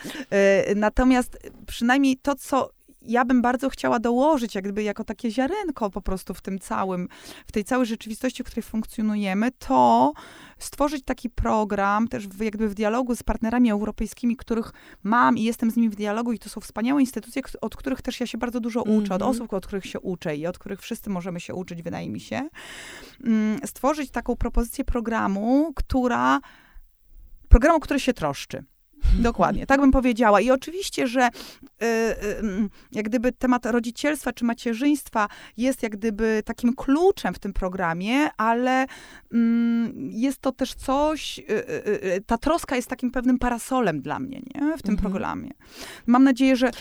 [0.71, 1.37] y, natomiast
[1.67, 2.69] przynajmniej to, co
[3.07, 7.07] ja bym bardzo chciała dołożyć, jak gdyby jako takie ziarenko po prostu w tym całym,
[7.47, 10.13] w tej całej rzeczywistości, w której funkcjonujemy, to
[10.59, 14.71] stworzyć taki program też w, jakby w dialogu z partnerami europejskimi, których
[15.03, 18.19] mam i jestem z nimi w dialogu i to są wspaniałe instytucje, od których też
[18.19, 19.31] ja się bardzo dużo uczę, od Mhm.
[19.31, 22.49] osób, od których się uczę i od których wszyscy możemy się uczyć, wydaje mi się.
[23.23, 26.39] Mm, Stworzyć taką propozycję programu, która
[27.49, 28.63] programu, który się troszczy.
[29.19, 30.41] Dokładnie, tak bym powiedziała.
[30.41, 35.27] I oczywiście, że y, y, jak gdyby temat rodzicielstwa czy macierzyństwa
[35.57, 38.85] jest jak gdyby takim kluczem w tym programie, ale
[39.33, 44.19] mm, jest to też coś, y, y, y, ta troska jest takim pewnym parasolem dla
[44.19, 44.77] mnie nie?
[44.77, 44.97] w tym Mhm.
[44.97, 45.51] programie.
[46.05, 46.71] Mam nadzieję, że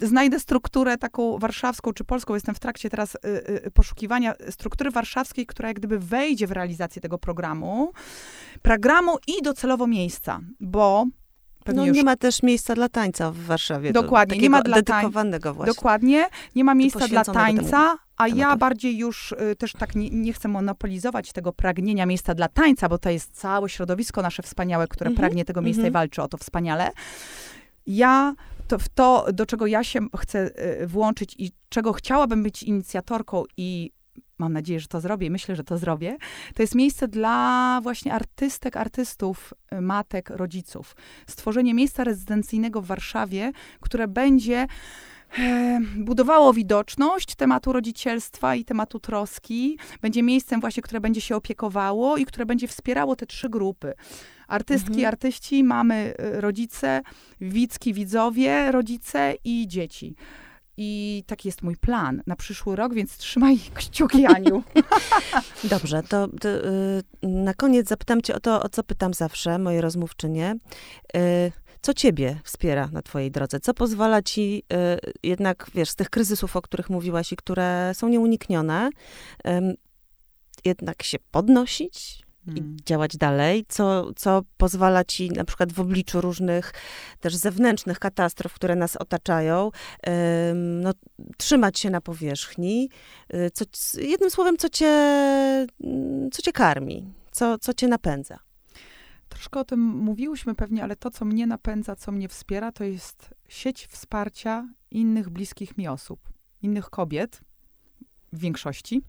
[0.00, 2.34] znajdę strukturę taką warszawską czy polską.
[2.34, 3.18] Jestem w trakcie teraz y,
[3.66, 7.92] y, poszukiwania struktury warszawskiej, która jak gdyby wejdzie w realizację tego programu.
[8.62, 11.06] Programu i docelowo miejsca, bo
[11.74, 13.92] No nie ma też miejsca dla tańca w Warszawie.
[13.92, 15.74] Dokładnie, do, nie ma dla dedykowanego właśnie.
[15.74, 16.28] Dokładnie.
[16.54, 20.48] Nie ma miejsca dla tańca, a ja bardziej już y, też tak nie, nie chcę
[20.48, 25.16] monopolizować tego pragnienia miejsca dla tańca, bo to jest całe środowisko nasze wspaniałe, które Mhm,
[25.16, 25.90] pragnie tego miejsca mhm.
[25.90, 26.90] i walczy o to wspaniale.
[27.86, 28.34] Ja
[28.68, 30.50] to, w to, do czego ja się chcę
[30.82, 33.90] y, włączyć i czego chciałabym być inicjatorką i
[34.38, 36.16] mam nadzieję, że to zrobię i myślę, że to zrobię,
[36.54, 40.96] to jest miejsce dla właśnie artystek, artystów, y, matek, rodziców.
[41.26, 44.66] Stworzenie miejsca rezydencyjnego w Warszawie, które będzie
[45.96, 49.78] budowało widoczność tematu rodzicielstwa i tematu troski.
[50.02, 53.94] Będzie miejscem właśnie, które będzie się opiekowało i które będzie wspierało te trzy grupy.
[54.48, 55.08] Artystki, Mhm.
[55.08, 57.02] artyści, mamy y, rodzice,
[57.40, 60.14] widzki, widzowie, rodzice i dzieci.
[60.78, 64.62] I taki jest mój plan na przyszły rok, więc trzymaj kciuki, Aniu.
[65.64, 69.80] Dobrze, to, to y, na koniec zapytam cię o to, o co pytam zawsze moje
[69.80, 70.56] rozmówczynie.
[71.16, 71.52] Y,
[71.82, 73.60] co ciebie wspiera na twojej drodze?
[73.60, 78.08] Co pozwala ci y, jednak, wiesz, z tych kryzysów, o których mówiłaś i które są
[78.08, 78.90] nieuniknione,
[79.48, 79.74] ym,
[80.64, 82.76] jednak się podnosić, i Mm.
[82.84, 86.72] działać dalej, co, co pozwala ci na przykład w obliczu różnych
[87.20, 89.70] też zewnętrznych katastrof, które nas otaczają,
[90.50, 90.92] ym, no,
[91.36, 92.90] trzymać się na powierzchni.
[93.34, 93.64] Y, Co,
[94.00, 94.92] jednym słowem, co cię,
[96.32, 98.38] co cię karmi, co, co cię napędza.
[99.36, 103.34] Troszkę o tym mówiłyśmy pewnie, ale to, co mnie napędza, co mnie wspiera, to jest
[103.48, 106.20] sieć wsparcia innych bliskich mi osób,
[106.62, 107.40] innych kobiet
[108.32, 109.02] w większości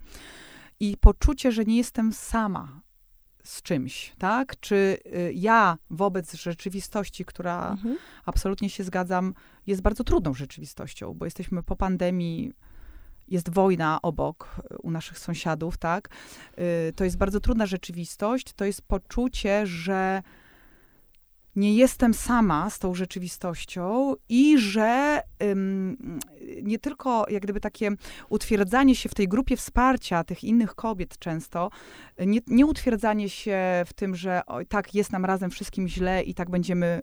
[0.80, 2.82] i poczucie, że nie jestem sama
[3.44, 4.60] z czymś, tak?
[4.60, 4.76] Czy
[5.06, 7.98] y, ja wobec rzeczywistości, która Mhm.
[8.26, 9.34] absolutnie się zgadzam,
[9.68, 12.54] jest bardzo trudną rzeczywistością, bo jesteśmy po pandemii,
[13.28, 16.10] jest wojna obok y, u naszych sąsiadów, tak?
[16.90, 20.22] Y, To jest bardzo trudna rzeczywistość, to jest poczucie, że
[21.58, 26.20] nie jestem sama z tą rzeczywistością i że ym,
[26.64, 27.92] nie tylko jak gdyby takie
[28.30, 31.70] utwierdzanie się w tej grupie wsparcia tych innych kobiet często,
[32.20, 36.50] nie, nie utwierdzanie się w tym, że tak, jest nam razem wszystkim źle i tak
[36.50, 37.02] będziemy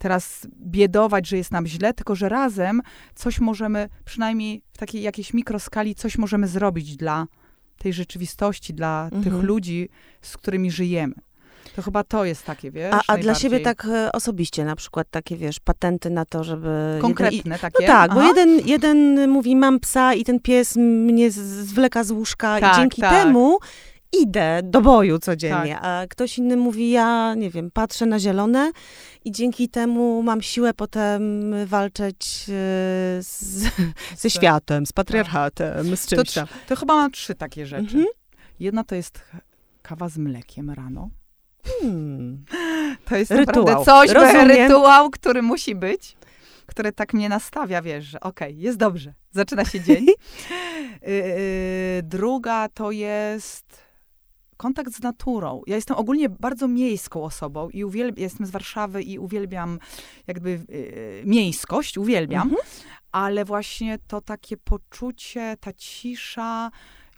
[0.00, 2.80] teraz biedować, że jest nam źle, tylko że razem
[3.14, 7.26] coś możemy, przynajmniej w takiej jakiejś mikroskali, coś możemy zrobić dla
[7.78, 9.22] tej rzeczywistości, dla Mhm.
[9.24, 9.88] tych ludzi,
[10.22, 11.14] z którymi żyjemy.
[11.76, 15.06] To chyba to jest takie, wiesz, A, a dla siebie tak e, osobiście, na przykład
[15.10, 16.68] takie, wiesz, patenty na to, żeby...
[16.68, 17.86] jeden- Konkretne i- takie?
[17.86, 18.28] No tak, bo Aha.
[18.28, 23.00] jeden, jeden mówi, mam psa i ten pies mnie zwleka z łóżka Tak, i dzięki
[23.00, 23.10] tak.
[23.24, 23.58] temu
[24.12, 25.84] idę do boju codziennie, Tak.
[25.84, 28.72] a ktoś inny mówi, ja nie wiem, patrzę na zielone
[29.24, 32.52] i dzięki temu mam siłę potem walczyć e,
[33.22, 33.64] z,
[34.22, 36.46] ze światem, z patriarchatem, z To, czymś tam.
[36.68, 37.82] to chyba mam trzy takie rzeczy.
[37.82, 38.06] Mhm.
[38.60, 39.22] Jedna to jest
[39.82, 41.10] kawa z mlekiem rano.
[41.80, 42.44] Hmm.
[43.08, 43.64] To jest Rytuał.
[43.64, 44.48] naprawdę coś, Rozumiem.
[44.48, 46.16] rytuał, który musi być.
[46.66, 50.06] które tak mnie nastawia, wiesz, że okej, okay, jest dobrze, zaczyna się dzień.
[50.06, 53.89] Yy, druga to jest
[54.60, 55.62] kontakt z naturą.
[55.66, 59.78] Ja jestem ogólnie bardzo miejską osobą i uwielbiam, jestem z Warszawy i uwielbiam
[60.26, 62.62] jakby yy, miejskość, uwielbiam, mhm.
[63.12, 66.70] ale właśnie to takie poczucie, ta cisza,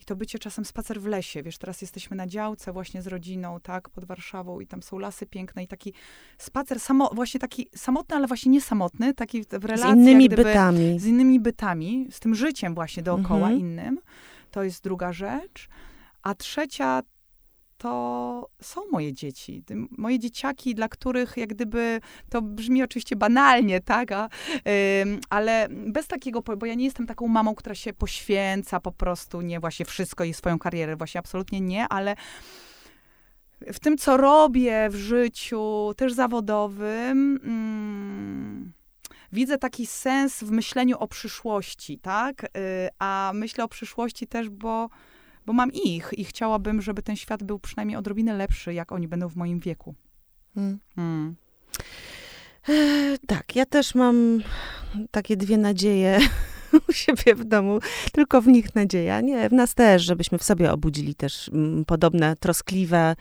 [0.03, 1.43] i to bycie czasem spacer w lesie.
[1.43, 5.27] Wiesz, teraz jesteśmy na działce właśnie z rodziną, tak, pod Warszawą i tam są lasy
[5.27, 5.93] piękne i taki
[6.39, 9.95] spacer samo, właśnie taki samotny, ale właśnie nie samotny, taki w relacji.
[9.95, 11.01] Z innymi gdyby, bytami.
[11.01, 13.59] Z innymi bytami, z tym życiem właśnie dookoła mhm.
[13.59, 14.01] innym.
[14.51, 15.69] To jest druga rzecz.
[16.23, 17.03] A trzecia
[17.83, 19.65] to są moje dzieci.
[19.99, 24.29] Moje dzieciaki, dla których jak gdyby, to brzmi oczywiście banalnie, tak, A,
[25.31, 29.61] ale bez takiego, bo ja nie jestem taką mamą, która się poświęca po prostu, nie
[29.61, 32.17] właśnie wszystko i swoją karierę, właśnie absolutnie nie, ale
[33.73, 38.73] w tym, co robię w życiu, też zawodowym, mm,
[39.33, 42.45] widzę taki sens w myśleniu o przyszłości, tak?
[42.45, 42.49] Y,
[42.99, 44.89] a myślę o przyszłości też, bo
[45.47, 49.29] bo mam ich i chciałabym, żeby ten świat był przynajmniej odrobinę lepszy, jak oni będą
[49.29, 49.95] w moim wieku.
[50.55, 50.79] Hmm.
[50.97, 51.37] Hmm.
[52.69, 54.43] E, tak, ja też mam
[55.11, 56.19] takie dwie nadzieje
[56.89, 57.79] u siebie w domu,
[58.13, 59.21] tylko w nich nadzieja.
[59.21, 63.17] Nie, w nas też, żebyśmy w sobie obudzili też mm, podobne troskliwe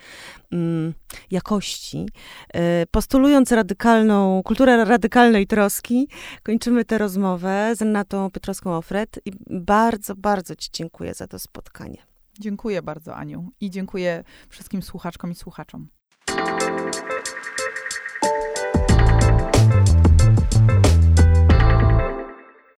[0.51, 0.93] mm,
[1.31, 2.09] jakości.
[2.53, 6.07] E, postulując radykalną, kulturę radykalnej troski,
[6.43, 12.10] kończymy tę rozmowę z Renatą Piotrowską-Ofred i bardzo, bardzo Ci dziękuję za to spotkanie.
[12.41, 15.87] Dziękuję bardzo, Aniu, i dziękuję wszystkim słuchaczkom i słuchaczom.